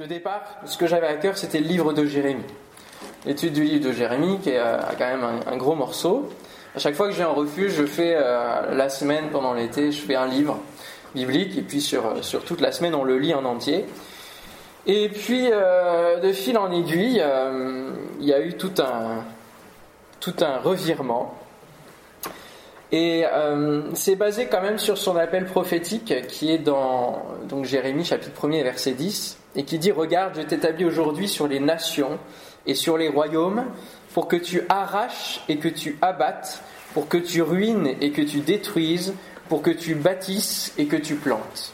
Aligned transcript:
Le 0.00 0.06
départ, 0.06 0.40
ce 0.64 0.78
que 0.78 0.86
j'avais 0.86 1.08
à 1.08 1.16
cœur, 1.16 1.36
c'était 1.36 1.60
le 1.60 1.66
livre 1.66 1.92
de 1.92 2.06
Jérémie. 2.06 2.40
L'étude 3.26 3.52
du 3.52 3.64
livre 3.64 3.86
de 3.86 3.92
Jérémie, 3.92 4.38
qui 4.40 4.48
est 4.48 4.58
euh, 4.58 4.78
quand 4.96 5.04
même 5.04 5.26
un, 5.46 5.56
gros 5.58 5.74
morceau. 5.74 6.30
À 6.74 6.78
chaque 6.78 6.94
fois 6.94 7.08
que 7.08 7.14
j'ai 7.14 7.22
un 7.22 7.28
refuge, 7.28 7.74
je 7.74 7.84
fais 7.84 8.14
euh, 8.16 8.74
la 8.74 8.88
semaine, 8.88 9.28
pendant 9.30 9.52
l'été, 9.52 9.92
je 9.92 10.00
fais 10.00 10.14
un 10.14 10.26
livre 10.26 10.58
biblique, 11.14 11.58
et 11.58 11.60
puis 11.60 11.82
sur, 11.82 12.24
sur 12.24 12.44
toute 12.44 12.62
la 12.62 12.72
semaine, 12.72 12.94
on 12.94 13.04
le 13.04 13.18
lit 13.18 13.34
en 13.34 13.44
entier. 13.44 13.84
Et 14.86 15.10
puis, 15.10 15.50
euh, 15.52 16.18
de 16.18 16.32
fil 16.32 16.56
en 16.56 16.72
aiguille, 16.72 17.22
il 18.20 18.26
y 18.26 18.32
a 18.32 18.40
eu 18.40 18.54
tout 18.54 18.72
un 18.80 19.22
revirement. 20.64 21.34
Et 22.92 23.24
c'est 23.94 24.16
basé 24.16 24.46
quand 24.46 24.62
même 24.62 24.78
sur 24.78 24.98
son 24.98 25.16
appel 25.16 25.44
prophétique 25.44 26.26
qui 26.26 26.50
est 26.50 26.58
dans 26.58 27.24
donc 27.48 27.64
Jérémie 27.64 28.04
chapitre 28.04 28.48
1er 28.48 28.64
verset 28.64 28.92
10 28.92 29.38
et 29.54 29.64
qui 29.64 29.78
dit 29.78 29.92
Regarde, 29.92 30.34
je 30.36 30.42
t'établis 30.42 30.84
aujourd'hui 30.84 31.28
sur 31.28 31.46
les 31.46 31.60
nations 31.60 32.18
et 32.66 32.74
sur 32.74 32.98
les 32.98 33.08
royaumes 33.08 33.64
pour 34.14 34.28
que 34.28 34.36
tu 34.36 34.62
arraches 34.68 35.40
et 35.48 35.58
que 35.58 35.68
tu 35.68 35.98
abattes, 36.02 36.62
pour 36.94 37.08
que 37.08 37.16
tu 37.16 37.42
ruines 37.42 37.94
et 38.00 38.10
que 38.10 38.22
tu 38.22 38.40
détruises, 38.40 39.14
pour 39.48 39.62
que 39.62 39.70
tu 39.70 39.94
bâtisses 39.94 40.74
et 40.78 40.86
que 40.86 40.96
tu 40.96 41.14
plantes. 41.14 41.72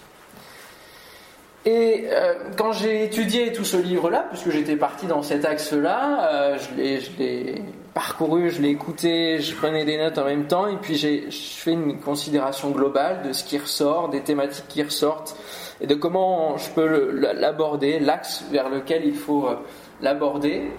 Et 1.64 2.06
euh, 2.10 2.34
quand 2.56 2.72
j'ai 2.72 3.04
étudié 3.04 3.52
tout 3.52 3.64
ce 3.64 3.76
livre-là, 3.76 4.26
puisque 4.30 4.50
j'étais 4.50 4.76
parti 4.76 5.06
dans 5.06 5.22
cet 5.22 5.44
axe-là, 5.44 6.30
euh, 6.32 6.58
je 6.58 7.18
l'ai 7.18 7.62
parcouru, 7.96 8.50
je 8.50 8.60
l'ai 8.60 8.68
écouté, 8.68 9.40
je 9.40 9.56
prenais 9.56 9.86
des 9.86 9.96
notes 9.96 10.18
en 10.18 10.26
même 10.26 10.46
temps, 10.46 10.66
et 10.66 10.76
puis 10.76 10.96
j'ai 10.96 11.30
fait 11.30 11.72
une 11.72 11.98
considération 11.98 12.70
globale 12.70 13.26
de 13.26 13.32
ce 13.32 13.42
qui 13.42 13.56
ressort, 13.56 14.10
des 14.10 14.20
thématiques 14.20 14.68
qui 14.68 14.82
ressortent, 14.82 15.34
et 15.80 15.86
de 15.86 15.94
comment 15.94 16.58
je 16.58 16.68
peux 16.72 17.10
l'aborder, 17.32 17.98
l'axe 17.98 18.44
vers 18.50 18.68
lequel 18.68 19.06
il 19.06 19.14
faut 19.14 19.46
euh, 19.46 19.54
l'aborder. 20.02 20.70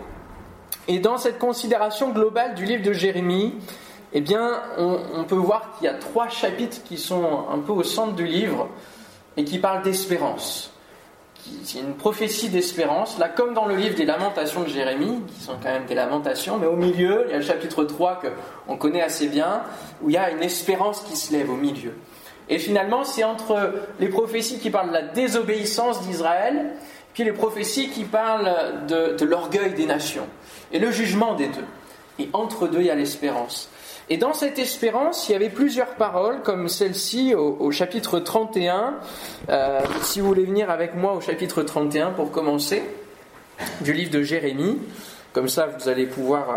Et 0.88 1.00
dans 1.00 1.18
cette 1.18 1.40
considération 1.40 2.12
globale 2.12 2.54
du 2.54 2.66
livre 2.66 2.84
de 2.84 2.94
Jérémie, 2.94 3.56
eh 4.14 4.22
bien, 4.22 4.62
on, 4.78 5.24
peut 5.24 5.34
voir 5.34 5.72
qu'il 5.74 5.86
y 5.86 5.90
a 5.90 5.96
trois 5.96 6.30
chapitres 6.30 6.84
qui 6.84 7.00
sont 7.00 7.46
un 7.52 7.58
peu 7.58 7.72
au 7.72 7.84
centre 7.84 8.14
du 8.14 8.28
livre 8.28 8.70
et 9.38 9.44
qui 9.44 9.58
parlent 9.58 9.82
d'espérance. 9.82 10.72
C'est 11.64 11.80
une 11.80 11.96
prophétie 11.96 12.50
d'espérance, 12.50 13.18
là 13.18 13.28
comme 13.28 13.54
dans 13.54 13.66
le 13.66 13.76
livre 13.76 13.96
des 13.96 14.06
lamentations 14.06 14.64
de 14.64 14.70
Jérémie, 14.70 15.22
qui 15.28 15.44
sont 15.44 15.56
quand 15.62 15.72
même 15.72 15.86
des 15.86 15.96
lamentations, 15.96 16.58
mais 16.58 16.68
au 16.68 16.76
milieu, 16.76 17.26
il 17.28 17.32
y 17.32 17.34
a 17.34 17.38
le 17.38 17.44
chapitre 17.44 17.84
3 17.84 18.22
qu'on 18.66 18.78
connaît 18.78 19.02
assez 19.02 19.28
bien, 19.28 19.64
où 20.02 20.10
il 20.10 20.14
y 20.14 20.18
a 20.18 20.30
une 20.32 20.44
espérance 20.44 21.02
qui 21.02 21.16
se 21.16 21.34
lève 21.34 21.50
au 21.50 21.56
milieu. 21.56 21.94
Et 22.50 22.60
finalement, 22.60 23.04
c'est 23.04 23.24
entre 23.24 23.74
les 24.00 24.08
prophéties 24.08 24.60
qui 24.60 24.70
parlent 24.70 24.90
de 24.90 24.94
la 24.94 25.02
désobéissance 25.02 26.02
d'Israël, 26.02 26.72
puis 27.14 27.24
les 27.24 27.34
prophéties 27.34 27.90
qui 27.90 28.04
parlent 28.04 28.86
de, 28.88 29.26
l'orgueil 29.26 29.74
des 29.74 29.86
nations, 29.86 30.28
et 30.72 30.80
le 30.80 30.92
jugement 30.92 31.34
des 31.34 31.48
deux. 31.48 31.66
Et 32.20 32.30
entre 32.34 32.68
deux, 32.68 32.80
il 32.80 32.86
y 32.86 32.92
a 32.92 32.96
l'espérance. 32.96 33.70
Et 34.10 34.18
dans 34.18 34.34
cette 34.34 34.58
espérance, 34.58 35.28
il 35.28 35.34
y 35.34 35.36
avait 35.36 35.50
plusieurs 35.50 35.96
paroles, 35.96 36.42
comme 36.42 36.70
celle-ci 36.70 37.36
au, 37.36 37.72
chapitre 37.72 38.20
31. 38.20 38.96
Euh, 39.50 39.82
si 40.02 40.22
vous 40.22 40.28
voulez 40.28 40.46
venir 40.46 40.70
avec 40.70 40.96
moi 40.96 41.14
au 41.14 41.20
chapitre 41.20 41.62
31 41.62 42.12
pour 42.12 42.32
commencer, 42.32 42.84
du 43.82 43.92
livre 43.92 44.12
de 44.12 44.22
Jérémie, 44.22 44.80
comme 45.34 45.50
ça 45.50 45.66
vous 45.66 45.90
allez 45.90 46.06
pouvoir 46.06 46.50
euh, 46.50 46.54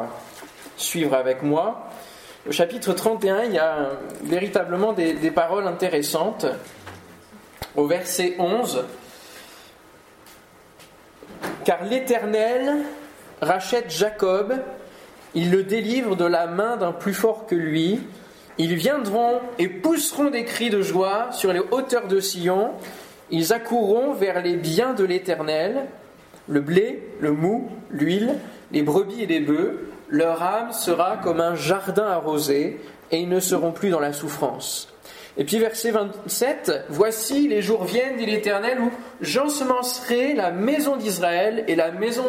suivre 0.77 1.15
avec 1.15 1.43
moi. 1.43 1.89
Au 2.49 2.53
chapitre 2.53 2.93
31, 2.93 3.45
il 3.45 3.55
y 3.55 3.59
a 3.59 3.91
véritablement 4.23 4.93
des, 4.93 5.31
paroles 5.31 5.67
intéressantes. 5.67 6.47
Au 7.77 7.87
verset 7.87 8.37
11, 8.39 8.85
Car 11.65 11.85
l'Éternel 11.85 12.77
rachète 13.43 13.91
Jacob, 13.91 14.55
il 15.35 15.51
le 15.51 15.63
délivre 15.63 16.17
de 16.17 16.25
la 16.25 16.47
main 16.47 16.77
d'un 16.77 16.93
plus 16.93 17.15
fort 17.15 17.47
que 17.47 17.55
lui. 17.55 18.01
Ils 18.59 18.75
viendront 18.75 19.41
et 19.59 19.69
pousseront 19.69 20.31
des 20.31 20.45
cris 20.45 20.71
de 20.71 20.83
joie 20.83 21.29
sur 21.33 21.53
les 21.53 21.63
hauteurs 21.71 22.09
de 22.09 22.21
Sion. 22.21 22.71
Ils 23.31 23.53
accourront 23.53 24.13
vers 24.13 24.43
les 24.43 24.57
biens 24.57 24.93
de 24.93 25.05
l'Éternel, 25.05 25.87
le 26.49 26.61
blé, 26.61 27.09
le 27.21 27.33
mou, 27.33 27.71
l'huile, 27.91 28.35
les 28.73 28.83
brebis 28.83 29.23
et 29.23 29.27
les 29.27 29.41
bœufs 29.41 29.91
leur 30.11 30.43
âme 30.43 30.73
sera 30.73 31.17
comme 31.17 31.41
un 31.41 31.55
jardin 31.55 32.07
arrosé, 32.07 32.81
et 33.11 33.19
ils 33.19 33.29
ne 33.29 33.41
seront 33.41 33.73
plus 33.73 33.91
dans 33.91 34.01
la 34.01 34.13
souffrance. 34.13 34.89
Et 35.37 35.45
puis 35.45 35.59
verset 35.59 35.93
27, 35.93 36.87
Voici 36.89 37.49
les 37.49 37.63
jours 37.63 37.85
viennent, 37.85 38.17
dit 38.17 38.27
l'Éternel, 38.27 38.81
où 38.81 38.91
j'ensemencerai 39.21 40.35
la 40.35 40.51
maison 40.51 40.97
d'Israël 40.97 41.65
et 41.69 41.77
la 41.77 41.93
maison 41.93 42.25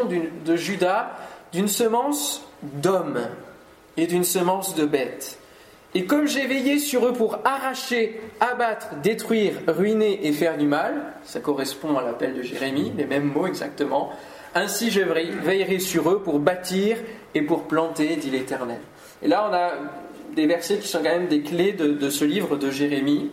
de 0.46 0.56
Juda 0.56 1.12
d'une 1.52 1.68
semence 1.68 2.48
d'hommes 2.64 3.28
et 3.98 4.08
d'une 4.08 4.24
semence 4.24 4.76
de 4.76 4.86
bêtes. 4.86 5.38
Et 5.94 6.06
comme 6.06 6.28
j'ai 6.28 6.48
veillé 6.48 6.80
sur 6.80 7.06
eux 7.06 7.14
pour 7.14 7.40
arracher, 7.44 8.22
abattre, 8.40 8.96
détruire, 9.04 9.56
ruiner 9.68 10.26
et 10.26 10.32
faire 10.32 10.58
du 10.58 10.66
mal, 10.66 11.14
ça 11.24 11.42
correspond 11.42 11.98
à 11.98 12.02
l'appel 12.02 12.34
de 12.34 12.42
Jérémie, 12.42 12.94
les 12.96 13.06
mêmes 13.06 13.32
mots 13.32 13.48
exactement, 13.48 14.12
ainsi 14.56 14.90
je 14.90 15.02
veillerai 15.02 15.80
sur 15.80 16.10
eux 16.10 16.22
pour 16.24 16.40
bâtir 16.40 16.98
et 17.36 17.42
pour 17.42 17.64
planter, 17.64 18.16
dit 18.16 18.30
l'Éternel. 18.30 18.80
Et 19.22 19.28
là, 19.28 19.48
on 19.50 19.54
a 19.54 19.72
des 20.34 20.48
versets 20.48 20.78
qui 20.78 20.88
sont 20.88 21.00
quand 21.00 21.04
même 21.04 21.28
des 21.28 21.42
clés 21.42 21.74
de, 21.74 22.10
ce 22.10 22.24
livre 22.24 22.56
de 22.56 22.72
Jérémie. 22.72 23.30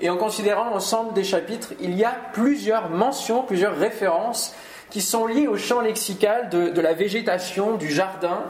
Et 0.00 0.10
en 0.10 0.16
considérant 0.16 0.70
l'ensemble 0.70 1.14
des 1.14 1.24
chapitres, 1.24 1.72
il 1.80 1.94
y 1.94 2.04
a 2.04 2.16
plusieurs 2.32 2.90
mentions, 2.90 3.42
plusieurs 3.42 3.76
références 3.76 4.54
qui 4.90 5.00
sont 5.00 5.26
liées 5.26 5.46
au 5.46 5.56
champ 5.56 5.80
lexical 5.80 6.48
de, 6.48 6.80
la 6.80 6.94
végétation, 6.94 7.76
du 7.76 7.90
jardin. 7.90 8.44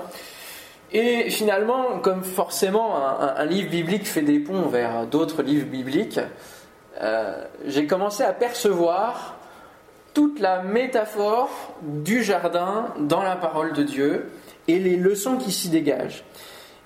Et 0.93 1.31
finalement, 1.31 1.99
comme 2.01 2.23
forcément 2.23 2.97
un, 3.21 3.45
livre 3.45 3.71
biblique 3.71 4.07
fait 4.07 4.23
des 4.23 4.39
ponts 4.39 4.69
vers 4.69 5.07
d'autres 5.07 5.43
livres 5.43 5.67
bibliques, 5.67 6.21
euh, 7.03 7.45
j'ai 7.67 7.87
commencé 7.87 8.23
à 8.23 8.33
percevoir 8.33 9.37
toute 10.15 10.41
la 10.41 10.63
métaphore 10.63 11.51
du 11.83 12.23
jardin 12.23 12.87
dans 12.99 13.23
la 13.23 13.37
parole 13.37 13.73
de 13.73 13.83
Dieu 13.83 14.31
et 14.69 14.79
les 14.79 14.97
leçons 14.97 15.37
qui 15.37 15.53
s'y 15.53 15.69
dégagent. 15.69 16.25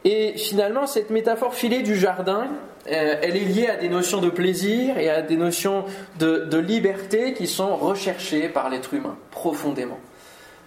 Et 0.04 0.36
finalement, 0.36 0.86
cette 0.86 1.10
métaphore 1.10 1.54
filée 1.54 1.82
du 1.82 1.94
jardin, 1.94 2.48
elle 2.86 3.36
est 3.36 3.44
liée 3.44 3.68
à 3.68 3.76
des 3.76 3.88
notions 3.88 4.20
de 4.20 4.30
plaisir 4.30 4.98
et 4.98 5.10
à 5.10 5.22
des 5.22 5.36
notions 5.36 5.84
de, 6.18 6.58
liberté 6.58 7.34
qui 7.34 7.46
sont 7.46 7.76
recherchées 7.76 8.48
par 8.48 8.68
l'être 8.70 8.94
humain 8.94 9.16
profondément. 9.30 9.98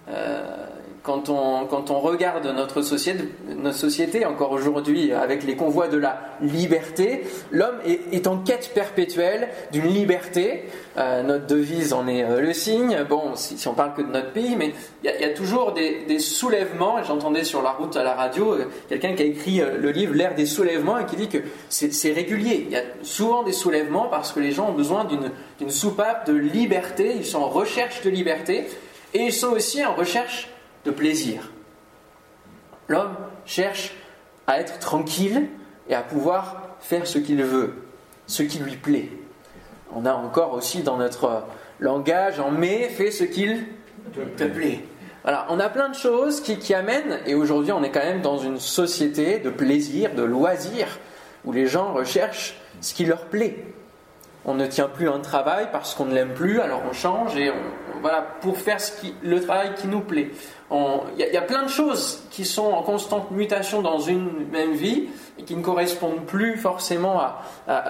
Euh, 0.09 0.68
quand 1.03 1.28
on, 1.28 1.66
quand 1.66 1.91
on 1.91 2.00
regarde 2.00 2.47
notre 2.47 2.81
société, 2.81 3.25
notre 3.58 3.78
société 3.78 4.25
encore 4.25 4.52
aujourd'hui 4.52 5.12
avec 5.12 5.44
les 5.44 5.58
convois 5.58 5.90
de 5.90 5.97
la 5.97 6.22
liberté, 6.41 7.25
l'homme 7.52 7.75
est, 7.86 8.25
en 8.25 8.38
quête 8.38 8.72
perpétuelle 8.74 9.50
d'une 9.74 9.88
liberté. 9.88 10.63
Euh, 10.97 11.22
notre 11.24 11.46
devise 11.47 11.92
en 11.92 12.08
est 12.08 12.24
euh, 12.24 12.40
le 12.40 12.53
signe. 12.53 13.03
Bon, 13.09 13.36
si, 13.36 13.68
on 13.68 13.74
parle 13.74 13.96
que 13.96 14.02
de 14.02 14.08
notre 14.08 14.31
pays, 14.31 14.56
mais 14.56 14.72
il 15.03 15.12
y, 15.12 15.25
a 15.25 15.34
toujours 15.34 15.74
des, 15.74 16.06
des 16.06 16.19
soulèvements. 16.19 17.03
J'entendais 17.03 17.44
sur 17.44 17.62
la 17.62 17.72
route 17.72 17.97
à 17.97 18.03
la 18.03 18.13
radio 18.13 18.53
euh, 18.53 18.69
quelqu'un 18.88 19.13
qui 19.13 19.24
a 19.24 19.25
écrit 19.25 19.62
le 19.62 19.92
livre 19.92 20.13
L'ère 20.13 20.36
des 20.36 20.46
soulèvements 20.46 21.00
et 21.00 21.06
qui 21.06 21.18
dit 21.18 21.28
que 21.28 21.40
c'est 21.69 22.13
régulier. 22.13 22.66
Il 22.68 22.72
y 22.72 22.78
a 22.78 22.84
souvent 23.02 23.44
des 23.44 23.52
soulèvements 23.52 24.08
parce 24.09 24.31
que 24.31 24.40
les 24.40 24.52
gens 24.52 24.69
ont 24.69 24.74
besoin 24.74 25.06
d'une 25.06 25.69
soupape 25.69 26.28
de 26.28 26.34
liberté. 26.34 27.13
Ils 27.18 27.25
sont 27.25 27.40
en 27.40 27.50
recherche 27.50 28.02
de 28.03 28.09
liberté 28.09 28.68
et 29.13 29.19
ils 29.19 29.34
sont 29.34 29.51
aussi 29.51 29.85
en 29.85 29.94
recherche 29.94 30.50
de 30.85 30.91
plaisir. 30.91 31.51
L'homme 32.88 33.16
cherche 33.46 33.94
à 34.47 34.59
être 34.59 34.79
tranquille 34.79 35.47
et 35.88 35.96
à 35.96 36.01
pouvoir 36.01 36.75
faire 36.79 37.07
ce 37.07 37.18
qu'il 37.18 37.44
veut, 37.44 37.75
ce 38.28 38.44
qui 38.44 38.59
lui 38.59 38.75
plaît. 38.75 39.09
On 39.96 40.06
a 40.06 40.13
encore 40.13 40.53
aussi 40.53 40.81
dans 40.81 40.97
notre 40.97 41.44
langage 41.79 42.40
en 42.40 42.51
mai 42.51 42.90
fait 42.90 43.12
ce 43.12 43.24
qu'il 43.24 43.68
te 44.38 44.44
plaît. 44.44 44.80
Voilà, 45.24 45.45
on 45.50 45.60
a 45.60 45.69
plein 45.69 45.88
de 45.88 45.95
choses 45.95 46.42
qui, 46.42 46.57
qui 46.57 46.74
amènent, 46.74 47.19
et 47.25 47.33
aujourd'hui 47.33 47.71
on 47.71 47.81
est 47.83 47.92
quand 47.92 48.04
même 48.04 48.21
dans 48.21 48.38
une 48.38 48.60
société 48.60 49.39
de 49.39 49.50
plaisir, 49.50 50.13
de 50.15 50.24
loisir, 50.24 51.00
où 51.45 51.54
les 51.54 51.68
gens 51.68 51.94
recherchent 51.94 52.57
ce 52.81 52.94
qui 52.94 53.06
leur 53.06 53.25
plaît. 53.25 53.63
On 54.45 54.56
ne 54.56 54.65
tient 54.65 54.89
plus 54.89 55.07
un 55.07 55.19
travail 55.19 55.69
parce 55.71 55.95
qu'on 55.95 56.06
ne 56.06 56.13
l'aime 56.13 56.33
plus, 56.33 56.60
alors 56.60 56.81
on 56.89 56.92
change 56.92 57.38
et 57.38 57.50
on, 57.50 57.82
voilà, 58.03 58.21
pour 58.21 58.57
faire 58.57 58.77
le 59.23 59.41
travail 59.41 59.73
qui 59.75 59.88
nous 59.88 60.01
plaît. 60.01 60.29
Il 60.71 61.25
y, 61.25 61.38
a 61.38 61.41
plein 61.41 61.63
de 61.63 61.69
choses 61.69 62.21
qui 62.31 62.45
sont 62.45 62.65
en 62.65 62.83
constante 62.83 63.31
mutation 63.31 63.81
dans 63.81 64.00
une 64.00 64.47
même 64.51 64.73
vie 64.73 65.07
et 65.39 65.44
qui 65.44 65.55
ne 65.55 65.61
correspondent 65.61 66.25
plus 66.25 66.57
forcément 66.57 67.21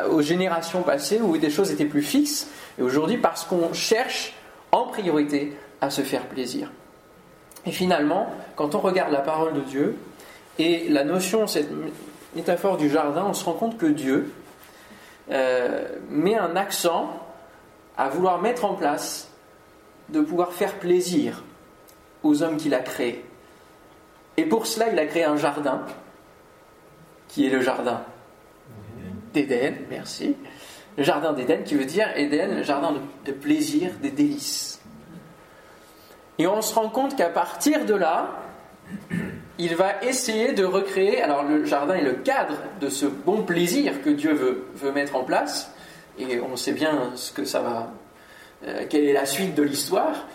aux 0.10 0.22
générations 0.22 0.84
passées 0.84 1.20
où 1.22 1.38
des 1.38 1.50
choses 1.50 1.72
étaient 1.72 1.86
plus 1.86 2.02
fixes. 2.02 2.48
Et 2.78 2.82
aujourd'hui, 2.82 3.18
parce 3.18 3.46
qu'on 3.46 3.74
cherche 3.74 4.34
en 4.72 4.86
priorité 4.86 5.58
à 5.82 5.90
se 5.90 6.02
faire 6.02 6.28
plaisir. 6.28 6.72
Et 7.66 7.72
finalement, 7.72 8.28
quand 8.56 8.76
on 8.76 8.80
regarde 8.80 9.12
la 9.12 9.22
parole 9.22 9.54
de 9.54 9.62
Dieu 9.62 9.98
et 10.60 10.90
la 10.90 11.04
notion, 11.04 11.48
cette 11.48 11.70
métaphore 12.36 12.78
du 12.78 12.90
jardin, 12.90 13.26
on 13.28 13.34
se 13.34 13.46
rend 13.46 13.54
compte 13.54 13.78
que 13.78 13.88
Dieu 13.88 14.32
euh, 15.32 15.88
met 16.10 16.36
un 16.36 16.56
accent 16.56 17.10
à 17.98 18.10
vouloir 18.10 18.42
mettre 18.42 18.66
en 18.66 18.74
place 18.74 19.30
de 20.14 20.22
pouvoir 20.22 20.54
faire 20.54 20.76
plaisir 20.76 21.44
aux 22.22 22.44
hommes 22.44 22.58
qu'il 22.58 22.74
a 22.74 22.80
créés. 22.80 23.26
Et 24.38 24.46
pour 24.46 24.68
cela, 24.68 24.90
il 24.90 25.00
a 25.00 25.06
créé 25.06 25.26
un 25.26 25.38
jardin, 25.38 25.82
qui 27.28 27.48
est 27.48 27.50
le 27.50 27.62
jardin 27.62 28.04
d'Éden, 29.34 29.76
merci. 29.90 30.36
Le 30.98 31.04
jardin 31.04 31.34
d'Éden 31.34 31.64
qui 31.64 31.74
veut 31.74 31.86
dire 31.86 32.08
Éden, 32.16 32.64
jardin 32.64 32.94
de, 33.26 33.32
plaisir, 33.32 33.92
des 34.02 34.12
délices. 34.12 34.80
Et 36.38 36.46
on 36.46 36.62
se 36.62 36.76
rend 36.76 36.90
compte 36.90 37.16
qu'à 37.16 37.30
partir 37.30 37.86
de 37.86 37.96
là, 37.96 38.40
il 39.58 39.76
va 39.76 40.04
essayer 40.04 40.54
de 40.54 40.64
recréer, 40.64 41.22
alors 41.24 41.44
le 41.44 41.66
jardin 41.66 41.96
est 41.96 42.04
le 42.04 42.14
cadre 42.14 42.58
de 42.80 42.90
ce 42.90 43.08
bon 43.08 43.42
plaisir 43.42 44.04
que 44.04 44.12
Dieu 44.12 44.34
veut 44.76 44.92
mettre 44.92 45.16
en 45.16 45.24
place, 45.24 45.72
et 46.20 46.40
on 46.40 46.56
sait 46.56 46.74
bien 46.74 47.12
ce 47.16 47.32
que 47.32 47.46
ça 47.46 47.62
va, 47.62 47.92
euh, 48.68 48.86
quelle 48.90 49.06
est 49.06 49.14
la 49.14 49.26
suite 49.26 49.56
de 49.56 49.64
l'histoire, 49.64 50.28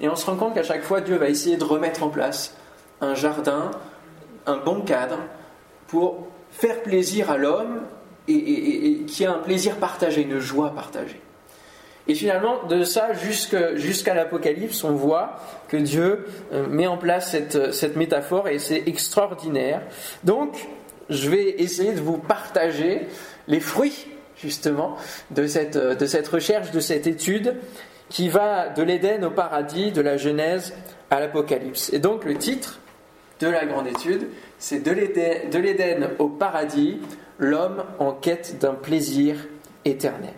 et 0.00 0.08
on 0.08 0.16
se 0.16 0.26
rend 0.26 0.36
compte 0.36 0.54
qu'à 0.54 0.62
chaque 0.62 0.82
fois 0.82 1.00
Dieu 1.00 1.16
va 1.16 1.28
essayer 1.28 1.56
de 1.56 1.64
remettre 1.64 2.02
en 2.02 2.08
place 2.08 2.54
un 3.00 3.14
jardin, 3.14 3.70
un 4.46 4.56
bon 4.56 4.80
cadre, 4.82 5.18
pour 5.86 6.26
faire 6.50 6.82
plaisir 6.82 7.30
à 7.30 7.36
l'homme 7.36 7.82
et, 8.28 9.02
qui 9.06 9.24
a 9.24 9.32
un 9.32 9.38
plaisir 9.38 9.76
partagé, 9.76 10.22
une 10.22 10.38
joie 10.38 10.74
partagée. 10.74 11.20
Et 12.06 12.14
finalement, 12.14 12.64
de 12.68 12.82
ça 12.82 13.10
jusqu'à 13.12 14.14
l'Apocalypse, 14.14 14.82
on 14.84 14.92
voit 14.92 15.40
que 15.68 15.76
Dieu 15.76 16.26
euh, 16.52 16.66
met 16.66 16.86
en 16.86 16.96
place 16.96 17.36
cette 17.72 17.96
métaphore 17.96 18.48
et 18.48 18.58
c'est 18.58 18.82
extraordinaire. 18.86 19.82
Donc, 20.24 20.68
je 21.08 21.28
vais 21.28 21.56
essayer 21.58 21.92
de 21.92 22.00
vous 22.00 22.18
partager 22.18 23.06
les 23.48 23.60
fruits, 23.60 24.06
justement, 24.42 24.96
de 25.30 25.46
cette, 25.46 25.76
de 25.76 26.06
cette 26.06 26.28
recherche, 26.28 26.70
de 26.70 26.80
cette 26.80 27.06
étude 27.06 27.56
qui 28.08 28.28
va 28.28 28.68
de 28.68 28.82
l'Éden 28.82 29.24
au 29.24 29.30
paradis, 29.30 29.92
de 29.92 30.00
la 30.00 30.16
Genèse 30.16 30.74
à 31.10 31.20
l'Apocalypse. 31.20 31.92
Et 31.92 31.98
donc, 31.98 32.24
le 32.24 32.36
titre 32.36 32.80
de 33.40 33.46
la 33.46 33.64
grande 33.64 33.86
étude, 33.86 34.28
c'est 34.58 34.80
de 34.80 34.90
l'Éden 35.58 36.10
au 36.18 36.28
paradis, 36.28 36.98
l'homme 37.38 37.84
en 37.98 38.12
quête 38.12 38.58
d'un 38.60 38.74
plaisir 38.74 39.36
éternel. 39.84 40.34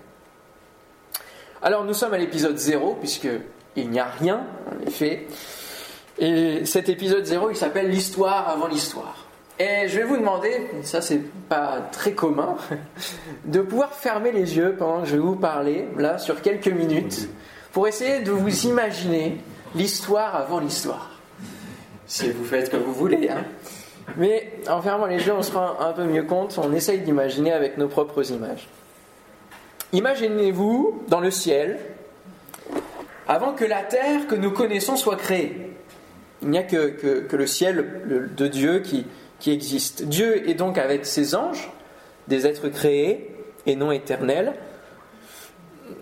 Alors 1.63 1.85
nous 1.85 1.95
sommes 1.95 2.13
à 2.13 2.19
l'épisode 2.19 2.57
0, 2.57 2.97
puisqu'il 2.97 3.91
n'y 3.91 4.01
a 4.01 4.07
rien, 4.07 4.45
en 4.67 4.87
effet. 4.87 5.27
Et 6.19 6.65
cet 6.65 6.89
épisode 6.89 7.25
0, 7.25 7.51
il 7.51 7.57
s'appelle 7.57 7.89
l'histoire 7.89 8.49
avant 8.49 8.67
l'histoire. 8.67 9.22
Et 9.63 9.87
je 9.87 9.99
vais 9.99 10.05
vous 10.05 10.17
demander, 10.17 10.61
ça 10.83 11.01
c'est 11.01 11.21
pas 11.49 11.89
très 11.93 12.15
commun, 12.15 12.57
de 13.45 13.61
pouvoir 13.61 13.93
fermer 13.93 14.33
les 14.33 14.57
yeux 14.57 14.75
pendant 14.77 15.03
que 15.03 15.07
je 15.07 15.13
vais 15.13 15.23
vous 15.23 15.37
parler, 15.37 15.87
là, 15.97 16.19
sur 16.19 16.43
quelques 16.43 16.67
minutes, 16.67 17.29
pour 17.73 17.87
essayer 17.87 18.23
de 18.23 18.33
vous 18.33 18.67
imaginer 18.67 19.37
l'histoire 19.77 20.35
avant 20.35 20.59
l'histoire. 20.59 21.11
Si 22.07 22.29
vous 22.31 22.45
faites 22.45 22.73
comme 22.73 22.81
vous 22.81 22.93
voulez, 22.93 23.29
hein. 23.29 23.45
Mais 24.17 24.53
en 24.69 24.83
fermant 24.83 25.07
les 25.07 25.25
yeux, 25.25 25.33
on 25.33 25.43
se 25.43 25.53
rend 25.53 25.79
un 25.79 25.93
peu 25.93 26.03
mieux 26.03 26.25
compte, 26.25 26.59
on 26.59 26.73
essaye 26.73 26.99
d'imaginer 26.99 27.53
avec 27.53 27.79
nos 27.79 27.87
propres 27.87 28.33
images. 28.33 28.69
Imaginez-vous 29.93 31.05
dans 31.07 31.21
le 31.21 31.31
ciel, 31.31 31.79
avant 33.29 33.53
que 33.53 33.65
la 33.65 33.85
terre 33.85 34.27
que 34.27 34.35
nous 34.35 34.51
connaissons 34.51 34.97
soit 34.97 35.15
créée. 35.15 35.71
Il 36.43 36.49
n'y 36.49 36.59
a 36.59 36.65
que, 36.65 37.29
le 37.31 37.47
ciel 37.47 38.33
de 38.37 38.47
Dieu 38.49 38.81
qui, 38.81 39.07
qui 39.43 39.51
existe. 39.51 40.05
Dieu 40.05 40.49
est 40.49 40.55
donc 40.55 40.79
avec 40.79 41.05
ses 41.05 41.35
anges, 41.35 41.71
des 42.29 42.47
êtres 42.47 42.69
créés 42.69 43.35
et 43.67 43.75
non 43.75 43.91
éternels. 43.91 44.55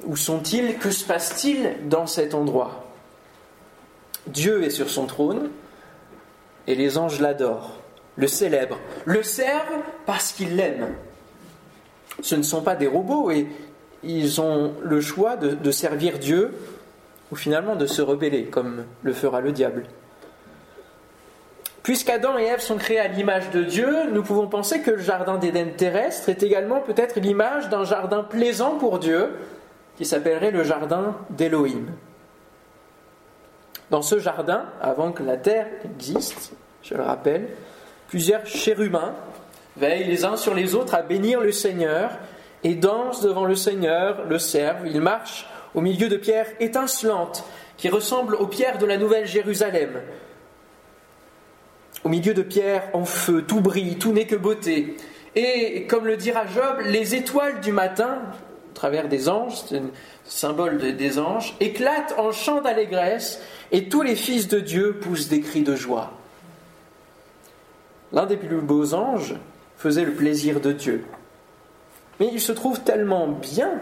Où 0.05 0.15
sont-ils? 0.15 0.77
Que 0.79 0.91
se 0.91 1.05
passe-t-il 1.05 1.89
dans 1.89 2.07
cet 2.07 2.35
endroit? 2.35 2.85
Dieu 4.27 4.63
est 4.63 4.71
sur 4.71 4.91
son 4.91 5.07
trône 5.07 5.51
et 6.67 6.75
les 6.75 6.99
anges 6.99 7.21
l'adorent 7.21 7.81
le 8.21 8.27
célèbre, 8.27 8.79
le 9.07 9.23
servent 9.23 9.83
parce 10.05 10.33
qu'ils 10.33 10.55
l'aiment. 10.55 10.95
Ce 12.21 12.35
ne 12.35 12.43
sont 12.43 12.61
pas 12.61 12.77
des 12.77 12.87
robots 12.87 13.31
et 13.31 13.47
ils 14.03 14.41
ont 14.41 14.75
le 14.83 15.01
choix 15.01 15.37
de, 15.37 15.71
servir 15.71 16.19
Dieu 16.19 16.53
ou 17.33 17.37
finalement 17.37 17.77
de 17.77 17.87
se 17.87 18.03
rebeller, 18.03 18.45
comme 18.45 18.85
le 19.03 19.13
fera 19.15 19.41
le 19.41 19.53
diable. 19.53 19.85
Puisqu'Adam 21.91 22.39
et 22.39 22.45
Ève 22.45 22.61
sont 22.61 22.77
créés 22.77 23.01
à 23.01 23.09
l'image 23.09 23.51
de 23.51 23.65
Dieu, 23.65 24.13
nous 24.13 24.23
pouvons 24.23 24.47
penser 24.47 24.81
que 24.81 24.93
le 24.93 25.03
jardin 25.03 25.39
d'Éden 25.39 25.73
terrestre 25.77 26.29
est 26.29 26.45
également 26.45 26.79
peut-être 26.79 27.19
l'image 27.19 27.69
d'un 27.69 27.83
jardin 27.83 28.23
plaisant 28.23 28.79
pour 28.79 29.01
Dieu, 29.01 29.33
qui 29.97 30.05
s'appellerait 30.05 30.53
le 30.53 30.63
jardin 30.63 31.17
d'Élohim. 31.31 31.87
Dans 33.91 34.03
ce 34.03 34.21
jardin, 34.21 34.67
avant 34.81 35.11
que 35.11 35.25
la 35.25 35.37
terre 35.37 35.67
existe, 35.85 36.53
je 36.85 36.95
le 36.95 37.03
rappelle, 37.03 37.49
Plusieurs 38.07 38.47
chérubins 38.47 39.15
veillent 39.77 40.07
les 40.07 40.25
uns 40.25 40.37
sur 40.37 40.55
les 40.55 40.77
autres 40.77 40.95
à 40.95 41.03
bénir 41.03 41.41
le 41.41 41.51
Seigneur 41.51 42.13
et 42.63 42.77
dansent 42.77 43.23
devant 43.23 43.47
le 43.47 43.57
Seigneur, 43.57 44.27
le 44.29 44.39
servent. 44.39 44.87
Ils 44.87 45.01
marchent 45.01 45.51
au 45.75 45.81
milieu 45.81 46.09
de 46.09 46.17
pierres 46.17 46.53
étincelantes 46.61 47.43
qui 47.77 47.89
ressemblent 47.89 48.37
aux 48.37 48.47
pierres 48.47 48.79
de 48.79 48.87
la 48.87 48.97
Nouvelle 48.97 49.27
Jérusalem. 49.27 50.01
Au 52.05 52.09
milieu 52.09 52.33
de 52.33 52.43
pierres 52.43 52.89
en 52.95 53.05
feu, 53.05 53.43
tout 53.47 53.61
brille, 53.61 53.97
tout 53.97 54.13
n'est 54.13 54.27
que 54.27 54.37
beauté. 54.37 54.97
Et 55.35 55.87
comme 55.87 56.07
le 56.07 56.17
dira 56.17 56.47
Job, 56.47 56.79
les 56.87 57.15
étoiles 57.15 57.61
du 57.61 57.73
matin, 57.73 58.19
au 58.71 58.75
travers 58.75 59.09
des 59.09 59.29
anges, 59.29 59.63
c'est 59.69 59.77
un 59.77 59.91
symbole 60.25 60.97
des 60.97 61.19
anges, 61.19 61.55
éclatent 61.61 62.15
en 62.19 62.33
chants 62.33 62.63
d'allégresse 62.63 63.41
et 63.71 63.89
tous 63.89 64.03
les 64.03 64.17
fils 64.17 64.49
de 64.49 64.61
Dieu 64.61 64.99
poussent 65.01 65.29
des 65.29 65.41
cris 65.41 65.63
de 65.63 65.77
joie. 65.77 66.13
L'un 68.13 68.27
des 68.27 68.37
plus 68.37 68.61
beaux 68.61 68.95
anges 68.95 69.35
faisait 69.77 70.05
le 70.05 70.13
plaisir 70.13 70.61
de 70.61 70.73
Dieu. 70.73 71.05
Mais 72.19 72.29
il 72.33 72.41
se 72.41 72.53
trouve 72.53 72.81
tellement 72.81 73.29
bien 73.29 73.81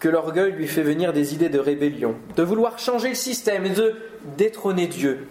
que 0.00 0.08
l'orgueil 0.08 0.52
lui 0.52 0.68
fait 0.68 0.82
venir 0.82 1.12
des 1.12 1.34
idées 1.34 1.48
de 1.48 1.58
rébellion, 1.58 2.14
de 2.36 2.42
vouloir 2.42 2.78
changer 2.78 3.10
le 3.10 3.14
système 3.14 3.66
et 3.66 3.70
de 3.70 3.96
détrôner 4.36 4.86
Dieu. 4.86 5.26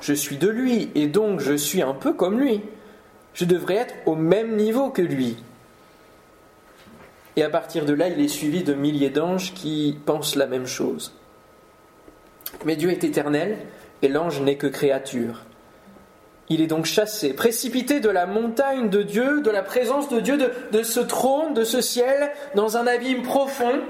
Je 0.00 0.12
suis 0.12 0.36
de 0.36 0.48
lui 0.48 0.90
et 0.94 1.06
donc 1.06 1.40
je 1.40 1.54
suis 1.54 1.82
un 1.82 1.94
peu 1.94 2.12
comme 2.12 2.38
lui. 2.38 2.62
Je 3.34 3.44
devrais 3.44 3.76
être 3.76 3.94
au 4.06 4.14
même 4.14 4.56
niveau 4.56 4.90
que 4.90 5.02
lui. 5.02 5.36
Et 7.36 7.42
à 7.42 7.50
partir 7.50 7.84
de 7.84 7.92
là, 7.92 8.08
il 8.08 8.20
est 8.20 8.28
suivi 8.28 8.62
de 8.62 8.72
milliers 8.72 9.10
d'anges 9.10 9.52
qui 9.52 9.98
pensent 10.06 10.36
la 10.36 10.46
même 10.46 10.66
chose. 10.66 11.12
Mais 12.64 12.76
Dieu 12.76 12.90
est 12.90 13.04
éternel 13.04 13.58
et 14.02 14.08
l'ange 14.08 14.40
n'est 14.40 14.56
que 14.56 14.66
créature. 14.66 15.42
Il 16.48 16.60
est 16.60 16.66
donc 16.66 16.86
chassé, 16.86 17.34
précipité 17.34 18.00
de 18.00 18.08
la 18.08 18.26
montagne 18.26 18.88
de 18.88 19.02
Dieu, 19.02 19.40
de 19.40 19.50
la 19.50 19.62
présence 19.62 20.08
de 20.08 20.20
Dieu, 20.20 20.38
de, 20.38 20.82
ce 20.82 21.00
trône, 21.00 21.54
de 21.54 21.64
ce 21.64 21.80
ciel, 21.80 22.30
dans 22.54 22.76
un 22.76 22.86
abîme 22.86 23.22
profond 23.22 23.80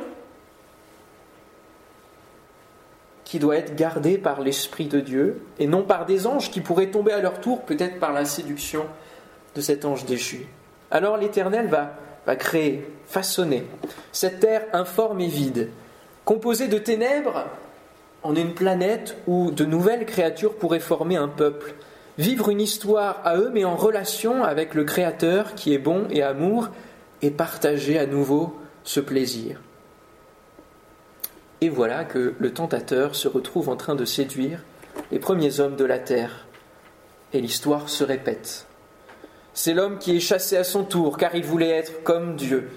qui 3.27 3.39
doit 3.39 3.57
être 3.57 3.75
gardé 3.75 4.17
par 4.17 4.41
l'Esprit 4.41 4.87
de 4.87 5.01
Dieu 5.01 5.43
et 5.59 5.67
non 5.67 5.83
par 5.83 6.07
des 6.07 6.27
anges 6.27 6.51
qui 6.51 6.63
pourraient 6.63 6.93
tomber 6.93 7.13
à 7.13 7.21
leur 7.21 7.41
tour, 7.41 7.63
peut-être 7.63 7.99
par 7.99 8.13
la 8.13 8.25
séduction 8.25 8.87
de 9.55 9.61
cet 9.61 9.85
ange 9.85 10.07
déchu. 10.07 10.47
Alors 10.93 11.17
l'Éternel 11.17 11.67
va, 11.67 11.97
va 12.25 12.37
créer, 12.37 12.89
façonner 13.07 13.65
cette 14.13 14.41
terre 14.41 14.65
informe 14.73 15.21
et 15.21 15.27
vide, 15.27 15.71
composée 16.25 16.69
de 16.69 16.79
ténèbres 16.79 17.45
en 18.23 18.35
une 18.35 18.55
planète 18.55 19.17
où 19.27 19.51
de 19.51 19.65
nouvelles 19.65 20.07
créatures 20.07 20.55
pourraient 20.55 20.81
former 20.81 21.17
un 21.17 21.29
peuple 21.29 21.75
vivre 22.19 22.49
une 22.49 22.61
histoire 22.61 23.21
à 23.25 23.37
eux, 23.37 23.51
mais 23.53 23.65
en 23.65 23.77
relation 23.77 24.43
avec 24.45 24.75
le 24.75 24.85
Créateur 24.85 25.55
qui 25.55 25.75
est 25.75 25.79
bon 25.79 26.07
et 26.11 26.23
amour, 26.23 26.69
et 27.23 27.31
partager 27.31 27.99
à 27.99 28.07
nouveau 28.07 28.57
ce 28.85 29.01
plaisir. 29.01 29.61
Et 31.61 31.69
voilà 31.69 32.05
que 32.05 32.35
le 32.39 32.53
tentateur 32.53 33.15
se 33.15 33.29
retrouve 33.29 33.69
en 33.69 33.77
train 33.77 33.95
de 33.95 34.05
séduire 34.05 34.63
les 35.11 35.19
premiers 35.19 35.61
hommes 35.61 35.77
de 35.77 35.85
la 35.85 35.99
terre. 35.99 36.47
Et 37.33 37.41
l'histoire 37.41 37.89
se 37.89 38.05
répète. 38.05 38.67
C'est 39.55 39.73
l'homme 39.73 39.99
qui 39.99 40.17
est 40.17 40.21
chassé 40.21 40.57
à 40.57 40.65
son 40.65 40.85
tour, 40.85 41.17
car 41.17 41.35
il 41.35 41.45
voulait 41.45 41.71
être 41.71 42.03
comme 42.03 42.37
Dieu. 42.37 42.69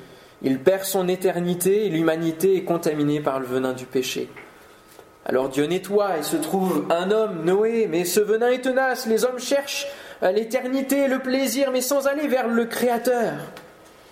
Il 0.41 0.59
perd 0.59 0.83
son 0.83 1.09
éternité 1.09 1.85
et 1.85 1.89
l'humanité 1.89 2.55
est 2.55 2.63
contaminée 2.63 3.19
par 3.19 3.39
le 3.39 3.45
venin 3.45 3.73
du 3.73 3.85
péché. 3.85 4.29
Alors 5.25 5.49
Dieu 5.49 5.65
nettoie 5.65 6.17
et 6.17 6.23
se 6.23 6.37
trouve 6.37 6.85
un 6.89 7.11
homme, 7.11 7.43
Noé, 7.43 7.87
mais 7.89 8.05
ce 8.05 8.21
venin 8.21 8.49
est 8.49 8.61
tenace, 8.61 9.05
les 9.05 9.25
hommes 9.25 9.39
cherchent 9.39 9.87
l'éternité, 10.21 11.07
le 11.07 11.19
plaisir, 11.19 11.71
mais 11.71 11.81
sans 11.81 12.07
aller 12.07 12.27
vers 12.27 12.47
le 12.47 12.65
Créateur. 12.65 13.33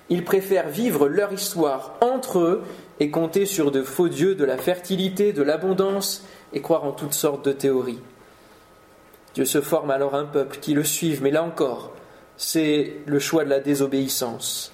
Ils 0.10 0.26
préfèrent 0.26 0.70
vivre 0.70 1.08
leur 1.08 1.32
histoire 1.32 1.96
entre 2.02 2.40
eux 2.40 2.64
et 3.00 3.10
compter 3.10 3.46
sur 3.46 3.72
de 3.72 3.84
faux 3.84 4.08
dieux 4.08 4.36
de 4.36 4.46
la 4.46 4.58
fertilité, 4.58 5.34
de 5.34 5.44
l'abondance 5.44 6.26
et 6.54 6.62
croire 6.62 6.84
en 6.84 6.92
toutes 6.92 7.14
sortes 7.14 7.46
de 7.46 7.52
théories. 7.52 8.02
Dieu 9.34 9.46
se 9.46 9.62
forme 9.62 9.92
alors 9.92 10.16
un 10.16 10.26
peuple 10.26 10.58
qui 10.60 10.74
le 10.74 10.84
suive, 10.84 11.22
mais 11.22 11.32
là 11.32 11.44
encore, 11.44 11.94
c'est 12.38 12.94
le 13.06 13.20
choix 13.20 13.44
de 13.44 13.50
la 13.50 13.60
désobéissance. 13.60 14.74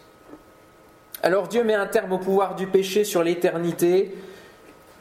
Alors 1.22 1.48
Dieu 1.48 1.64
met 1.64 1.74
un 1.74 1.88
terme 1.88 2.14
au 2.14 2.18
pouvoir 2.18 2.56
du 2.56 2.68
péché 2.68 3.04
sur 3.04 3.24
l'éternité 3.24 4.14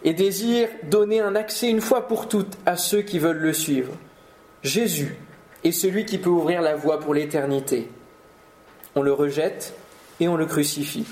et 0.05 0.15
désire 0.15 0.69
donner 0.85 1.21
un 1.21 1.35
accès 1.35 1.69
une 1.69 1.81
fois 1.81 2.07
pour 2.09 2.29
toutes 2.29 2.59
à 2.67 2.77
ceux 2.77 3.03
qui 3.03 3.19
veulent 3.19 3.39
le 3.39 3.53
suivre. 3.53 3.93
Jésus 4.63 5.17
est 5.65 5.73
celui 5.73 6.07
qui 6.07 6.19
peut 6.19 6.31
ouvrir 6.31 6.61
la 6.61 6.75
voie 6.75 7.01
pour 7.01 7.15
l'éternité. 7.15 7.89
On 8.95 9.03
le 9.03 9.13
rejette 9.13 9.75
et 10.21 10.29
on 10.29 10.37
le 10.37 10.47
crucifie. 10.47 11.07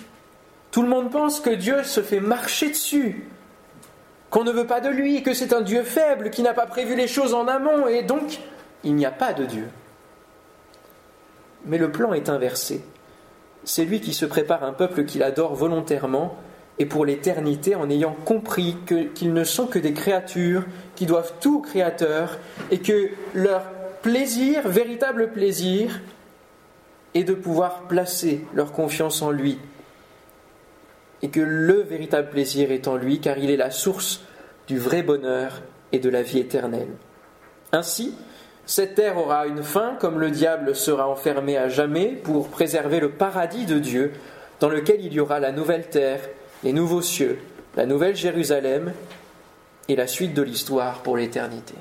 Tout 0.71 0.83
le 0.83 0.89
monde 0.89 1.11
pense 1.11 1.41
que 1.41 1.51
Dieu 1.51 1.83
se 1.83 2.01
fait 2.01 2.21
marcher 2.21 2.69
dessus, 2.71 3.25
qu'on 4.31 4.45
ne 4.45 4.53
veut 4.53 4.67
pas 4.67 4.81
de 4.81 4.89
lui, 4.89 5.23
que 5.23 5.35
c'est 5.35 5.53
un 5.53 5.63
Dieu 5.63 5.83
faible, 5.83 6.31
qui 6.31 6.43
n'a 6.43 6.55
pas 6.55 6.67
prévu 6.67 6.95
les 6.95 7.09
choses 7.09 7.35
en 7.35 7.49
amont, 7.49 7.89
et 7.89 8.03
donc 8.03 8.39
il 8.85 8.95
n'y 8.95 9.07
a 9.07 9.11
pas 9.11 9.33
de 9.33 9.45
Dieu. 9.45 9.69
Mais 11.67 11.79
le 11.79 11.91
plan 11.91 12.13
est 12.13 12.29
inversé. 12.29 12.83
C'est 13.65 13.85
lui 13.85 14.01
qui 14.01 14.15
se 14.15 14.25
prépare 14.25 14.65
un 14.65 14.73
peuple 14.73 15.05
qu'il 15.05 15.23
adore 15.23 15.55
volontairement 15.55 16.37
et 16.79 16.87
pour 16.87 17.05
l'éternité 17.05 17.75
en 17.75 17.91
ayant 17.91 18.17
compris 18.25 18.77
qu'ils 18.87 19.35
ne 19.35 19.45
sont 19.45 19.67
que 19.67 19.79
des 19.79 19.93
créatures 19.93 20.65
qui 20.97 21.05
doivent 21.05 21.35
tout 21.41 21.59
au 21.59 21.61
Créateur 21.61 22.39
et 22.71 22.79
que 22.79 23.11
leur 23.35 23.65
plaisir, 24.01 24.67
véritable 24.67 25.31
plaisir, 25.33 26.01
est 27.13 27.25
de 27.25 27.35
pouvoir 27.35 27.83
placer 27.83 28.47
leur 28.55 28.73
confiance 28.73 29.21
en 29.21 29.31
lui 29.31 29.59
et 31.23 31.29
que 31.29 31.41
le 31.41 31.83
véritable 31.83 32.31
plaisir 32.31 32.71
est 32.71 32.89
en 32.89 32.97
lui 32.97 33.21
car 33.21 33.39
il 33.39 33.51
est 33.51 33.57
la 33.57 33.71
source 33.71 34.23
du 34.67 34.79
vrai 34.79 35.03
bonheur 35.03 35.63
et 35.93 35.99
de 35.99 36.09
la 36.09 36.23
vie 36.23 36.39
éternelle. 36.39 36.91
Ainsi, 37.73 38.15
cette 38.67 38.95
terre 38.95 39.19
aura 39.19 39.47
une 39.47 39.63
fin 39.63 39.97
comme 40.01 40.21
le 40.21 40.31
diable 40.31 40.77
sera 40.77 41.09
enfermé 41.09 41.57
à 41.57 41.69
jamais 41.69 42.09
pour 42.09 42.49
préserver 42.49 43.01
le 43.01 43.11
paradis 43.11 43.67
de 43.67 43.79
Dieu 43.79 44.13
dans 44.61 44.69
lequel 44.69 45.05
il 45.05 45.13
y 45.13 45.21
aura 45.21 45.41
la 45.41 45.53
nouvelle 45.53 45.89
terre 45.89 46.21
les 46.63 46.73
nouveaux 46.73 47.03
cieux, 47.03 47.39
la 47.77 47.87
nouvelle 47.87 48.17
Jérusalem 48.17 48.93
et 49.89 49.97
la 49.97 50.07
suite 50.07 50.35
de 50.35 50.43
l'histoire 50.43 51.03
pour 51.03 51.17
l'éternité. 51.17 51.75